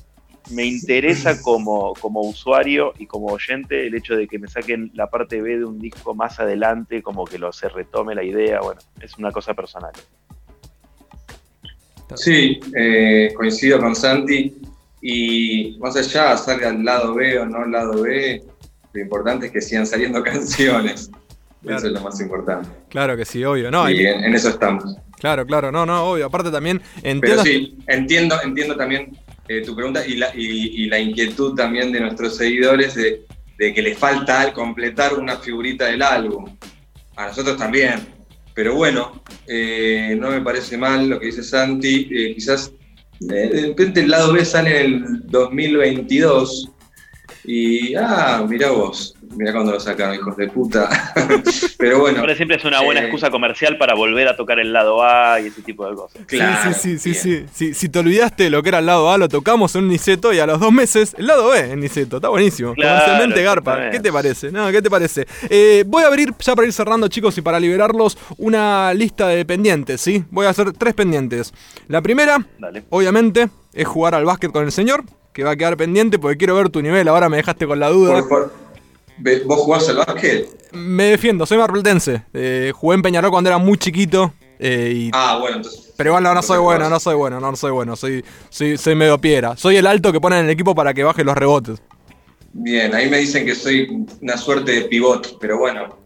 me 0.51 0.65
interesa 0.65 1.41
como, 1.41 1.93
como 1.95 2.21
usuario 2.21 2.93
y 2.97 3.05
como 3.05 3.27
oyente 3.27 3.87
el 3.87 3.95
hecho 3.95 4.15
de 4.15 4.27
que 4.27 4.39
me 4.39 4.47
saquen 4.47 4.91
la 4.93 5.09
parte 5.09 5.41
B 5.41 5.59
de 5.59 5.65
un 5.65 5.79
disco 5.79 6.15
más 6.15 6.39
adelante, 6.39 7.01
como 7.01 7.25
que 7.25 7.37
lo 7.37 7.51
se 7.53 7.69
retome 7.69 8.15
la 8.15 8.23
idea, 8.23 8.59
bueno, 8.61 8.81
es 9.01 9.17
una 9.17 9.31
cosa 9.31 9.53
personal. 9.53 9.91
Sí, 12.15 12.59
eh, 12.75 13.31
coincido 13.35 13.79
con 13.79 13.95
Santi. 13.95 14.55
Y 15.01 15.77
más 15.79 15.95
allá, 15.95 16.35
salga 16.35 16.69
al 16.69 16.83
lado 16.83 17.13
B 17.13 17.39
o 17.39 17.45
no 17.45 17.59
al 17.59 17.71
lado 17.71 18.01
B, 18.01 18.43
lo 18.91 19.01
importante 19.01 19.45
es 19.45 19.51
que 19.51 19.61
sigan 19.61 19.87
saliendo 19.87 20.21
canciones. 20.23 21.09
Eso 21.63 21.87
es 21.87 21.91
lo 21.91 22.01
más 22.01 22.19
importante. 22.21 22.69
Claro 22.89 23.17
que 23.17 23.25
sí, 23.25 23.43
obvio. 23.43 23.69
No, 23.69 23.89
y 23.89 24.05
en, 24.05 24.33
eso 24.33 24.49
estamos. 24.49 24.95
Claro, 25.19 25.45
claro, 25.45 25.71
no, 25.71 25.85
no, 25.85 26.11
obvio. 26.11 26.25
Aparte 26.25 26.49
también 26.49 26.81
entiendo. 27.03 27.21
Pero 27.21 27.43
sí, 27.43 27.77
entiendo, 27.87 28.37
entiendo 28.41 28.77
también 28.77 29.17
eh, 29.49 29.61
tu 29.61 29.75
pregunta 29.75 30.05
y 30.05 30.15
la, 30.15 30.31
y, 30.35 30.85
la, 30.85 30.99
inquietud 30.99 31.55
también 31.55 31.91
de 31.91 31.99
nuestros 31.99 32.37
seguidores 32.37 32.93
de, 32.93 33.25
que 33.57 33.81
les 33.81 33.97
falta 33.97 34.53
completar 34.53 35.15
una 35.15 35.37
figurita 35.37 35.87
del 35.87 36.03
álbum. 36.03 36.55
A 37.15 37.27
nosotros 37.27 37.57
también. 37.57 37.99
Pero 38.53 38.75
bueno, 38.75 39.23
eh, 39.47 40.15
no 40.19 40.29
me 40.29 40.41
parece 40.41 40.77
mal 40.77 41.09
lo 41.09 41.19
que 41.19 41.25
dice 41.25 41.41
Santi. 41.41 42.07
Eh, 42.11 42.35
quizás 42.35 42.71
de 43.19 43.67
repente 43.69 44.01
el 44.01 44.11
lado 44.11 44.33
B 44.33 44.45
sale 44.45 44.81
en 44.81 44.93
el 44.93 45.27
2022 45.27 46.69
y, 47.43 47.95
ah, 47.95 48.45
mira 48.47 48.71
vos, 48.71 49.15
mira 49.35 49.53
cuando 49.53 49.71
lo 49.71 49.79
sacaron, 49.79 50.15
hijos 50.15 50.35
de 50.37 50.47
puta. 50.49 50.89
Pero 51.77 51.99
bueno. 51.99 52.23
siempre 52.35 52.57
es 52.57 52.65
una 52.65 52.81
buena 52.81 53.01
eh, 53.01 53.05
excusa 53.05 53.29
comercial 53.29 53.77
para 53.77 53.95
volver 53.95 54.27
a 54.27 54.35
tocar 54.35 54.59
el 54.59 54.73
lado 54.73 55.03
A 55.03 55.39
y 55.39 55.47
ese 55.47 55.61
tipo 55.61 55.89
de 55.89 55.95
cosas. 55.95 56.21
Claro, 56.25 56.73
sí, 56.73 56.97
sí, 56.97 57.13
sí, 57.13 57.45
sí, 57.51 57.73
Si 57.73 57.89
te 57.89 57.99
olvidaste 57.99 58.49
lo 58.49 58.61
que 58.61 58.69
era 58.69 58.79
el 58.79 58.85
lado 58.85 59.09
A, 59.11 59.17
lo 59.17 59.29
tocamos 59.29 59.75
en 59.75 59.83
un 59.83 59.89
Niceto 59.89 60.33
y 60.33 60.39
a 60.39 60.45
los 60.45 60.59
dos 60.59 60.71
meses 60.71 61.15
el 61.17 61.27
lado 61.27 61.49
B 61.49 61.71
en 61.71 61.79
Niceto. 61.79 62.17
Está 62.17 62.29
buenísimo. 62.29 62.75
Comercialmente 62.75 63.41
Garpa. 63.41 63.89
¿Qué 63.89 63.99
te 63.99 64.11
parece? 64.11 64.51
No, 64.51 64.71
¿qué 64.71 64.81
te 64.81 64.89
parece? 64.89 65.25
Eh, 65.49 65.83
voy 65.87 66.03
a 66.03 66.07
abrir, 66.07 66.33
ya 66.39 66.55
para 66.55 66.67
ir 66.67 66.73
cerrando, 66.73 67.07
chicos, 67.07 67.37
y 67.37 67.41
para 67.41 67.59
liberarlos, 67.59 68.17
una 68.37 68.93
lista 68.93 69.27
de 69.27 69.45
pendientes, 69.45 70.01
¿sí? 70.01 70.23
Voy 70.31 70.45
a 70.45 70.49
hacer 70.49 70.73
tres 70.73 70.93
pendientes. 70.93 71.53
La 71.87 72.01
primera, 72.01 72.45
obviamente, 72.89 73.49
es 73.73 73.87
jugar 73.87 74.15
al 74.15 74.25
básquet 74.25 74.51
con 74.51 74.65
el 74.65 74.71
señor 74.71 75.03
que 75.33 75.43
va 75.43 75.51
a 75.51 75.55
quedar 75.55 75.77
pendiente 75.77 76.19
porque 76.19 76.37
quiero 76.37 76.55
ver 76.55 76.69
tu 76.69 76.81
nivel. 76.81 77.07
Ahora 77.07 77.29
me 77.29 77.37
dejaste 77.37 77.67
con 77.67 77.79
la 77.79 77.89
duda. 77.89 78.23
¿Vos 79.45 79.59
jugás 79.59 79.89
al 79.89 79.97
básquet? 79.97 80.47
Me 80.71 81.05
defiendo, 81.05 81.45
soy 81.45 81.57
marpeltense. 81.57 82.23
Eh, 82.33 82.71
jugué 82.73 82.95
en 82.95 83.01
Peñarol 83.01 83.31
cuando 83.31 83.49
era 83.49 83.57
muy 83.57 83.77
chiquito. 83.77 84.33
Eh, 84.59 85.09
ah, 85.13 85.37
bueno, 85.39 85.57
entonces. 85.57 85.93
Pero 85.95 86.11
igual 86.11 86.23
no, 86.23 86.41
soy 86.41 86.59
bueno, 86.59 86.89
no 86.89 86.99
soy 86.99 87.15
bueno, 87.15 87.39
no, 87.39 87.55
soy 87.55 87.71
bueno. 87.71 87.95
Soy, 87.95 88.23
soy, 88.49 88.77
soy 88.77 88.95
medio 88.95 89.17
piedra. 89.17 89.57
Soy 89.57 89.77
el 89.77 89.87
alto 89.87 90.11
que 90.13 90.21
ponen 90.21 90.39
en 90.39 90.45
el 90.45 90.51
equipo 90.51 90.73
para 90.73 90.93
que 90.93 91.03
baje 91.03 91.23
los 91.23 91.35
rebotes. 91.35 91.81
Bien, 92.53 92.93
ahí 92.95 93.09
me 93.09 93.17
dicen 93.17 93.45
que 93.45 93.55
soy 93.55 94.05
una 94.21 94.37
suerte 94.37 94.71
de 94.71 94.81
pivot, 94.83 95.37
pero 95.39 95.57
bueno. 95.57 95.97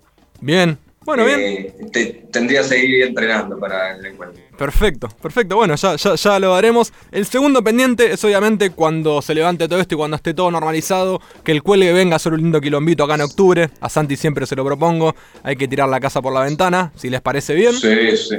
Bien, 0.42 0.78
bueno, 1.06 1.26
bien. 1.26 1.40
Eh, 1.40 2.26
tendría 2.32 2.62
que 2.62 2.68
seguir 2.68 3.04
entrenando 3.04 3.60
para 3.60 3.96
el 3.96 4.06
encuentro. 4.06 4.42
Perfecto, 4.58 5.10
perfecto. 5.22 5.56
Bueno, 5.56 5.76
ya, 5.76 5.96
ya, 5.96 6.16
ya, 6.16 6.40
lo 6.40 6.54
haremos. 6.54 6.94
El 7.12 7.26
segundo 7.26 7.64
pendiente 7.64 8.12
es 8.12 8.24
obviamente 8.24 8.70
cuando 8.70 9.22
se 9.22 9.34
levante 9.34 9.68
todo 9.68 9.80
esto 9.80 9.96
y 9.96 9.98
cuando 9.98 10.16
esté 10.16 10.34
todo 10.34 10.52
normalizado, 10.52 11.22
que 11.44 11.52
el 11.52 11.64
cuelgue 11.64 11.92
venga 11.92 12.14
a 12.14 12.18
hacer 12.18 12.34
un 12.34 12.42
lindo 12.42 12.62
quilombito 12.62 13.04
acá 13.04 13.16
en 13.16 13.22
octubre. 13.22 13.70
A 13.82 13.90
Santi 13.90 14.16
siempre 14.16 14.46
se 14.46 14.56
lo 14.56 14.64
propongo. 14.64 15.16
Hay 15.44 15.56
que 15.56 15.68
tirar 15.68 15.90
la 15.90 16.00
casa 16.00 16.22
por 16.22 16.34
la 16.34 16.42
ventana, 16.42 16.92
si 16.96 17.10
les 17.10 17.22
parece 17.22 17.56
bien. 17.56 17.74
Sí, 17.74 18.18
sí. 18.18 18.38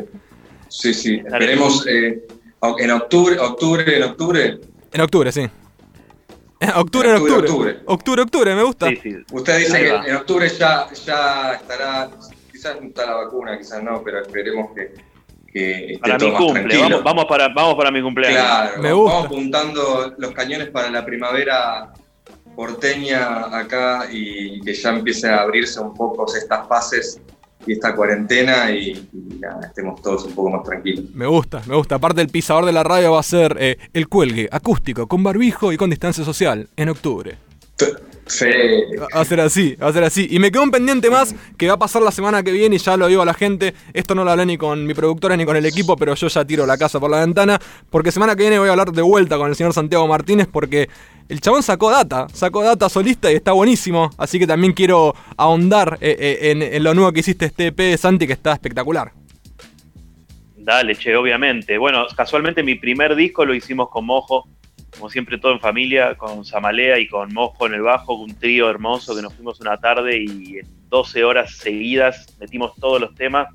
Sí, 0.68 0.94
sí. 0.94 1.22
Esperemos 1.24 1.86
eh, 1.86 2.24
en 2.78 2.90
octubre, 2.90 3.38
octubre, 3.38 3.96
en 3.96 4.02
octubre. 4.02 4.60
En 4.92 5.00
octubre, 5.00 5.32
sí. 5.32 5.48
Octubre, 6.74 7.10
en 7.10 7.16
octubre. 7.16 7.48
Octubre, 7.48 7.78
octubre, 7.86 8.22
octubre, 8.22 8.54
me 8.54 8.62
gusta. 8.62 8.88
Sí, 8.88 8.98
sí. 9.02 9.16
Usted 9.32 9.58
dice 9.58 9.80
que 9.80 10.10
en 10.10 10.16
octubre 10.16 10.48
ya, 10.48 10.88
ya 11.04 11.52
estará 11.52 12.10
quizás 12.64 12.80
no 12.80 12.88
está 12.88 13.06
la 13.06 13.14
vacuna, 13.16 13.58
quizás 13.58 13.82
no, 13.82 14.02
pero 14.02 14.22
esperemos 14.22 14.70
que, 14.74 14.94
que 15.52 15.98
para 16.00 16.18
mi 16.18 16.32
cumple, 16.32 17.00
vamos, 17.04 17.26
para, 17.26 17.48
vamos 17.48 17.74
para 17.74 17.90
mi 17.90 18.02
cumpleaños. 18.02 18.40
Claro, 18.40 18.82
Me 18.82 18.92
gusta. 18.92 19.12
vamos 19.12 19.26
apuntando 19.26 20.14
los 20.16 20.32
cañones 20.32 20.70
para 20.70 20.90
la 20.90 21.04
primavera 21.04 21.92
porteña 22.56 23.56
acá 23.56 24.06
y 24.10 24.60
que 24.62 24.72
ya 24.72 24.90
empiece 24.90 25.28
a 25.28 25.42
abrirse 25.42 25.80
un 25.80 25.92
poco 25.92 26.24
estas 26.34 26.66
fases 26.68 27.20
y 27.66 27.72
esta 27.72 27.94
cuarentena 27.94 28.70
y, 28.70 29.08
estemos 29.66 30.00
todos 30.00 30.24
un 30.24 30.34
poco 30.34 30.50
más 30.50 30.62
tranquilos. 30.62 31.04
Me 31.12 31.26
gusta, 31.26 31.62
me 31.66 31.74
gusta. 31.74 31.96
Aparte 31.96 32.22
el 32.22 32.28
pisador 32.28 32.64
de 32.64 32.72
la 32.72 32.82
radio 32.82 33.12
va 33.12 33.20
a 33.20 33.24
ser 33.24 33.56
eh, 33.58 33.76
el 33.92 34.08
cuelgue 34.08 34.48
acústico, 34.50 35.06
con 35.06 35.22
barbijo 35.22 35.72
y 35.72 35.76
con 35.76 35.90
distancia 35.90 36.24
social 36.24 36.68
en 36.76 36.88
octubre. 36.88 37.36
Sí. 38.26 38.46
Va 38.98 39.20
a 39.20 39.24
ser 39.24 39.40
así, 39.40 39.76
va 39.76 39.88
a 39.88 39.92
ser 39.92 40.04
así. 40.04 40.26
Y 40.30 40.38
me 40.38 40.50
quedó 40.50 40.62
un 40.62 40.70
pendiente 40.70 41.10
más 41.10 41.34
que 41.58 41.68
va 41.68 41.74
a 41.74 41.78
pasar 41.78 42.02
la 42.02 42.10
semana 42.10 42.42
que 42.42 42.52
viene 42.52 42.76
y 42.76 42.78
ya 42.78 42.96
lo 42.96 43.06
digo 43.06 43.22
a 43.22 43.24
la 43.24 43.34
gente. 43.34 43.74
Esto 43.92 44.14
no 44.14 44.24
lo 44.24 44.30
hablé 44.30 44.46
ni 44.46 44.56
con 44.56 44.86
mi 44.86 44.94
productora 44.94 45.36
ni 45.36 45.44
con 45.44 45.56
el 45.56 45.66
equipo, 45.66 45.96
pero 45.96 46.14
yo 46.14 46.28
ya 46.28 46.44
tiro 46.44 46.66
la 46.66 46.78
casa 46.78 46.98
por 46.98 47.10
la 47.10 47.20
ventana. 47.20 47.60
Porque 47.90 48.10
semana 48.10 48.34
que 48.34 48.42
viene 48.42 48.58
voy 48.58 48.68
a 48.68 48.72
hablar 48.72 48.92
de 48.92 49.02
vuelta 49.02 49.36
con 49.36 49.48
el 49.48 49.56
señor 49.56 49.74
Santiago 49.74 50.08
Martínez 50.08 50.48
porque 50.50 50.88
el 51.28 51.40
chabón 51.40 51.62
sacó 51.62 51.90
data, 51.90 52.26
sacó 52.32 52.62
data 52.62 52.88
solista 52.88 53.30
y 53.30 53.34
está 53.34 53.52
buenísimo. 53.52 54.10
Así 54.16 54.38
que 54.38 54.46
también 54.46 54.72
quiero 54.72 55.14
ahondar 55.36 55.98
eh, 56.00 56.16
eh, 56.18 56.50
en, 56.50 56.62
en 56.62 56.82
lo 56.82 56.94
nuevo 56.94 57.12
que 57.12 57.20
hiciste 57.20 57.46
este 57.46 57.66
EP 57.68 57.76
de 57.76 57.98
Santi 57.98 58.26
que 58.26 58.32
está 58.32 58.52
espectacular. 58.52 59.12
Dale, 60.56 60.96
che, 60.96 61.14
obviamente. 61.14 61.76
Bueno, 61.76 62.06
casualmente 62.16 62.62
mi 62.62 62.76
primer 62.76 63.14
disco 63.14 63.44
lo 63.44 63.54
hicimos 63.54 63.90
con 63.90 64.06
Mojo 64.06 64.48
como 64.94 65.10
siempre 65.10 65.38
todo 65.38 65.52
en 65.52 65.60
familia, 65.60 66.16
con 66.16 66.44
Samalea 66.44 66.98
y 66.98 67.08
con 67.08 67.32
Mojo 67.32 67.66
en 67.66 67.74
el 67.74 67.82
bajo, 67.82 68.14
un 68.14 68.34
trío 68.34 68.70
hermoso 68.70 69.14
que 69.14 69.22
nos 69.22 69.34
fuimos 69.34 69.60
una 69.60 69.76
tarde 69.78 70.18
y 70.18 70.58
en 70.58 70.68
12 70.88 71.24
horas 71.24 71.56
seguidas 71.56 72.26
metimos 72.38 72.74
todos 72.76 73.00
los 73.00 73.14
temas. 73.14 73.48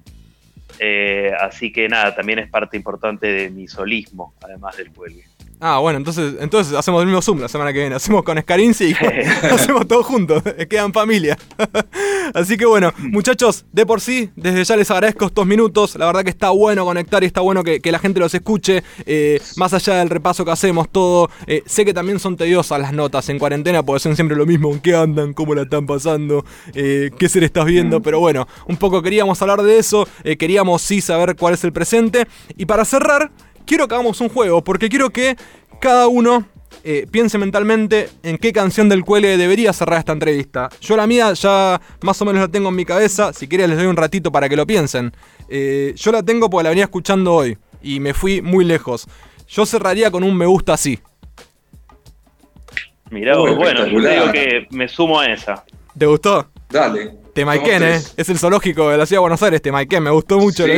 Eh, 0.78 1.32
así 1.40 1.72
que 1.72 1.90
nada, 1.90 2.16
también 2.16 2.40
es 2.40 2.50
parte 2.50 2.78
importante 2.78 3.28
de 3.28 3.50
mi 3.50 3.68
solismo, 3.68 4.34
además 4.42 4.78
del 4.78 4.92
cuelgue. 4.92 5.24
Ah, 5.62 5.80
bueno, 5.80 5.98
entonces, 5.98 6.36
entonces 6.40 6.74
hacemos 6.74 7.02
el 7.02 7.08
mismo 7.08 7.22
Zoom 7.22 7.42
la 7.42 7.50
semana 7.50 7.74
que 7.74 7.80
viene. 7.80 7.96
Hacemos 7.96 8.24
con 8.24 8.40
Scarinci 8.40 8.92
y 8.92 8.94
hacemos 9.52 9.88
todo 9.88 10.04
juntos. 10.04 10.42
Quedan 10.70 10.94
familia. 10.94 11.38
Así 12.34 12.58
que 12.58 12.66
bueno, 12.66 12.92
muchachos, 12.98 13.66
de 13.72 13.86
por 13.86 14.02
sí, 14.02 14.30
desde 14.36 14.64
ya 14.64 14.76
les 14.76 14.90
agradezco 14.92 15.26
estos 15.26 15.46
minutos. 15.46 15.96
La 15.96 16.06
verdad 16.06 16.24
que 16.24 16.30
está 16.30 16.50
bueno 16.50 16.86
conectar 16.86 17.24
y 17.24 17.26
está 17.26 17.42
bueno 17.42 17.64
que, 17.64 17.80
la 17.90 18.00
gente 18.00 18.20
los 18.20 18.34
escuche. 18.34 18.84
Eh, 19.06 19.42
más 19.58 19.74
allá 19.74 19.96
del 19.96 20.10
repaso 20.10 20.46
que 20.46 20.52
hacemos, 20.52 20.90
todo. 20.90 21.30
Eh, 21.48 21.64
sé 21.66 21.86
que 21.86 21.94
también 21.94 22.20
son 22.20 22.38
tediosas 22.38 22.80
las 22.80 22.94
notas 22.94 23.30
en 23.30 23.40
cuarentena, 23.40 23.84
porque 23.84 24.00
son 24.02 24.16
siempre 24.16 24.38
lo 24.38 24.46
mismo. 24.46 24.80
¿Qué 24.82 24.96
andan? 24.96 25.34
¿Cómo 25.34 25.56
la 25.56 25.64
están 25.64 25.86
pasando? 25.86 26.46
Eh, 26.74 27.12
¿Qué 27.18 27.30
se 27.30 27.40
le 27.40 27.46
estás 27.46 27.66
viendo? 27.66 28.02
Pero 28.02 28.20
bueno, 28.20 28.48
un 28.68 28.78
poco 28.78 29.02
queríamos 29.02 29.42
hablar 29.42 29.62
de 29.62 29.80
eso. 29.80 30.08
queríamos 30.38 30.82
sí 30.82 31.02
saber 31.02 31.36
cuál 31.36 31.54
es 31.56 31.64
el 31.64 31.74
presente. 31.74 32.28
Y 32.58 32.66
para 32.66 32.86
cerrar 32.86 33.32
quiero 33.66 33.88
que 33.88 33.94
hagamos 33.94 34.20
un 34.20 34.30
juego, 34.30 34.64
porque 34.64 34.90
quiero 34.90 35.12
que 35.12 35.38
cada 35.80 36.08
uno 36.08 36.46
eh, 36.84 37.08
piense 37.12 37.38
mentalmente 37.38 38.10
en 38.24 38.38
qué 38.38 38.54
canción 38.54 38.88
del 38.90 39.04
cuele 39.04 39.38
debería 39.38 39.74
cerrar 39.74 40.00
esta 40.00 40.14
entrevista. 40.14 40.70
Yo 40.82 40.96
la 40.96 41.08
mía 41.08 41.34
ya 41.34 41.82
más 42.02 42.22
o 42.22 42.26
menos 42.26 42.42
la 42.42 42.48
tengo 42.48 42.70
en 42.70 42.76
mi 42.76 42.86
cabeza, 42.86 43.34
si 43.34 43.48
quieren 43.48 43.70
les 43.70 43.78
doy 43.78 43.88
un 43.88 43.98
ratito 43.98 44.32
para 44.32 44.48
que 44.48 44.56
lo 44.56 44.66
piensen. 44.66 45.12
Eh, 45.50 45.94
yo 45.96 46.12
la 46.12 46.24
tengo 46.24 46.50
porque 46.50 46.64
la 46.64 46.70
venía 46.70 46.86
escuchando 46.86 47.34
hoy 47.34 47.58
y 47.82 48.00
me 48.00 48.14
fui 48.14 48.42
muy 48.42 48.66
lejos. 48.66 49.08
Yo 49.48 49.66
cerraría 49.66 50.12
con 50.12 50.24
un 50.24 50.38
me 50.38 50.46
gusta 50.46 50.74
así. 50.74 51.00
Mirá, 53.10 53.38
bueno, 53.38 53.88
yo 53.88 54.00
digo 54.00 54.32
que 54.32 54.68
me 54.70 54.88
sumo 54.88 55.20
a 55.20 55.26
esa. 55.28 55.66
¿Te 55.98 56.06
gustó? 56.06 56.48
Dale. 56.70 57.14
Temaiken, 57.40 57.84
¿eh? 57.84 58.02
Es 58.18 58.28
el 58.28 58.38
zoológico 58.38 58.90
de 58.90 58.98
la 58.98 59.06
ciudad 59.06 59.20
de 59.20 59.22
Buenos 59.22 59.42
Aires, 59.42 59.62
Temaiken, 59.62 60.04
me 60.04 60.10
gustó 60.10 60.40
mucho. 60.40 60.68
Lo, 60.68 60.74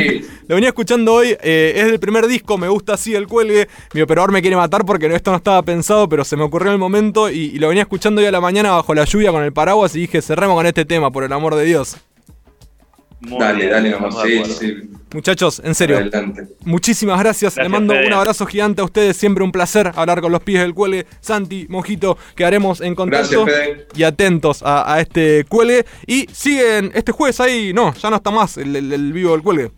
venía 0.56 0.70
escuchando 0.70 1.12
hoy, 1.12 1.36
eh, 1.42 1.74
es 1.76 1.86
del 1.88 2.00
primer 2.00 2.28
disco, 2.28 2.56
me 2.60 2.68
gusta 2.68 2.94
así 2.94 3.16
el 3.16 3.26
cuelgue. 3.26 3.68
Mi 3.96 4.02
operador 4.02 4.32
me 4.32 4.42
quiere 4.42 4.56
matar 4.56 4.86
porque 4.86 5.08
esto 5.08 5.32
no 5.32 5.38
estaba 5.38 5.64
pensado, 5.64 6.08
pero 6.08 6.24
se 6.24 6.38
me 6.38 6.44
ocurrió 6.44 6.68
en 6.68 6.74
el 6.74 6.80
momento 6.80 7.32
y, 7.32 7.58
lo 7.58 7.70
venía 7.70 7.82
escuchando 7.82 8.22
hoy 8.22 8.28
a 8.28 8.32
la 8.32 8.42
mañana 8.42 8.70
bajo 8.74 8.94
la 8.94 9.06
lluvia 9.06 9.32
con 9.32 9.42
el 9.42 9.52
paraguas 9.52 9.96
y 9.96 10.02
dije, 10.02 10.22
cerremos 10.22 10.56
con 10.56 10.68
este 10.68 10.86
tema, 10.86 11.10
por 11.10 11.24
el 11.24 11.34
amor 11.34 11.56
de 11.56 11.66
Dios. 11.66 11.98
Dale, 13.22 13.68
dale, 13.68 13.94
vamos, 13.94 14.22
sí, 14.22 14.44
sí. 14.46 14.92
Muchachos, 15.14 15.62
en 15.64 15.76
serio, 15.76 16.00
muchísimas 16.64 17.20
gracias. 17.20 17.58
Le 17.58 17.68
mando 17.68 17.94
un 17.94 18.14
abrazo 18.14 18.46
gigante 18.46 18.82
a 18.82 18.86
ustedes. 18.86 19.18
Siempre 19.18 19.44
un 19.44 19.52
placer 19.52 19.92
hablar 19.96 20.22
con 20.22 20.32
los 20.32 20.42
pies 20.42 20.62
del 20.62 20.74
cuele. 20.74 21.06
Santi, 21.20 21.66
Mojito, 21.70 22.18
quedaremos 22.36 22.80
en 22.80 22.96
contacto 22.96 23.46
y 23.94 24.04
atentos 24.04 24.64
a, 24.66 25.00
este 25.02 25.44
cuele. 25.50 25.86
Y 26.08 26.28
siguen 26.32 26.92
este 26.96 27.12
jueves 27.12 27.42
ahí. 27.42 27.74
No, 27.74 27.94
ya 27.94 28.10
no 28.10 28.16
está 28.18 28.32
más 28.32 28.58
el, 28.58 29.12
vivo 29.12 29.32
del 29.32 29.42
cuele. 29.42 29.72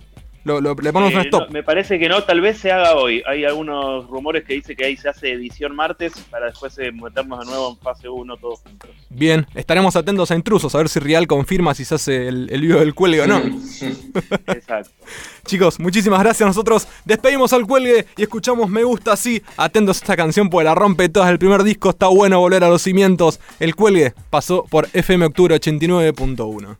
Lo, 0.45 0.59
lo- 0.59 0.75
le 0.75 0.91
ponemos 0.91 1.13
Eh, 1.13 1.17
un 1.17 1.21
stop. 1.23 1.45
no, 1.47 1.49
me 1.53 1.63
parece 1.63 1.97
que 1.97 2.09
no, 2.09 2.21
tal 2.23 2.41
vez 2.41 2.57
se 2.57 2.71
haga 2.71 2.95
hoy. 2.95 3.23
Hay 3.27 3.45
algunos 3.45 4.07
rumores 4.07 4.43
que 4.43 4.53
dice 4.55 4.75
que 4.75 4.85
ahí 4.85 4.97
se 4.97 5.07
hace 5.09 5.31
edición 5.31 5.73
martes 5.75 6.13
para 6.29 6.47
después 6.47 6.77
eh, 6.79 6.91
meternos 6.91 7.39
de 7.39 7.45
nuevo 7.45 7.69
en 7.71 7.77
fase 7.77 8.09
1 8.09 8.37
todos 8.37 8.59
juntos. 8.59 8.89
Bien, 9.09 9.47
estaremos 9.55 9.95
atentos 9.95 10.31
a 10.31 10.35
intrusos, 10.35 10.75
a 10.75 10.79
ver 10.79 10.89
si 10.89 10.99
Real 10.99 11.27
confirma 11.27 11.73
si 11.73 11.85
se 11.85 11.95
hace 11.95 12.27
el, 12.27 12.49
el 12.51 12.61
vivo 12.61 12.79
del 12.79 12.93
cuelgue 12.93 13.21
o 13.21 13.27
no. 13.27 13.37
Exacto. 14.47 14.89
Chicos, 15.45 15.79
muchísimas 15.79 16.19
gracias. 16.21 16.47
Nosotros 16.47 16.87
despedimos 17.05 17.51
al 17.53 17.65
cuelgue 17.67 18.05
y 18.17 18.23
escuchamos 18.23 18.69
Me 18.69 18.83
Gusta 18.83 19.13
Así. 19.13 19.41
Atentos 19.57 19.97
a 19.97 19.99
esta 20.03 20.15
canción 20.17 20.49
porque 20.49 20.65
la 20.65 20.75
rompe 20.75 21.09
todas. 21.09 21.29
El 21.29 21.39
primer 21.39 21.63
disco 21.63 21.89
está 21.91 22.07
bueno 22.07 22.39
volver 22.39 22.63
a 22.63 22.69
los 22.69 22.81
cimientos. 22.81 23.39
El 23.59 23.75
cuelgue 23.75 24.13
pasó 24.29 24.63
por 24.69 24.87
FM 24.93 25.25
Octubre 25.25 25.55
89.1. 25.55 26.77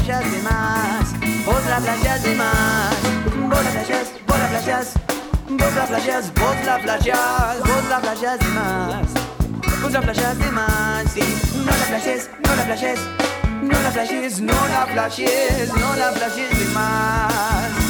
playas 0.00 0.32
de 0.32 0.42
más, 0.42 1.20
vos 1.44 1.66
la 1.68 1.78
playas 1.78 2.22
de 2.22 2.34
más, 2.34 2.96
vos 3.48 3.64
la 3.64 3.70
playas, 3.70 4.12
vos 4.26 4.38
la 4.38 4.48
playas, 4.48 4.94
vos 5.48 5.74
la 5.74 5.86
playas, 5.86 6.34
vos 6.34 6.56
la 6.64 6.78
playas, 6.78 7.60
vos 7.66 7.84
la 7.88 8.00
playas 8.00 8.38
de 8.38 8.46
más, 8.46 9.06
vos 9.82 9.92
la 9.92 10.00
playas 10.00 10.38
de 10.38 10.50
más, 10.52 11.12
sí, 11.12 11.20
no 11.58 11.66
la 11.66 11.98
playes, 11.98 12.30
no 12.42 12.56
la 12.56 12.64
playes, 12.64 13.00
no 13.62 13.82
la 13.82 13.90
playes, 13.90 14.40
no 14.40 14.68
la 14.68 14.86
playes, 14.86 15.74
no 15.74 15.96
la 15.96 16.10
playes 16.12 16.58
de 16.58 16.64
más. 16.74 17.89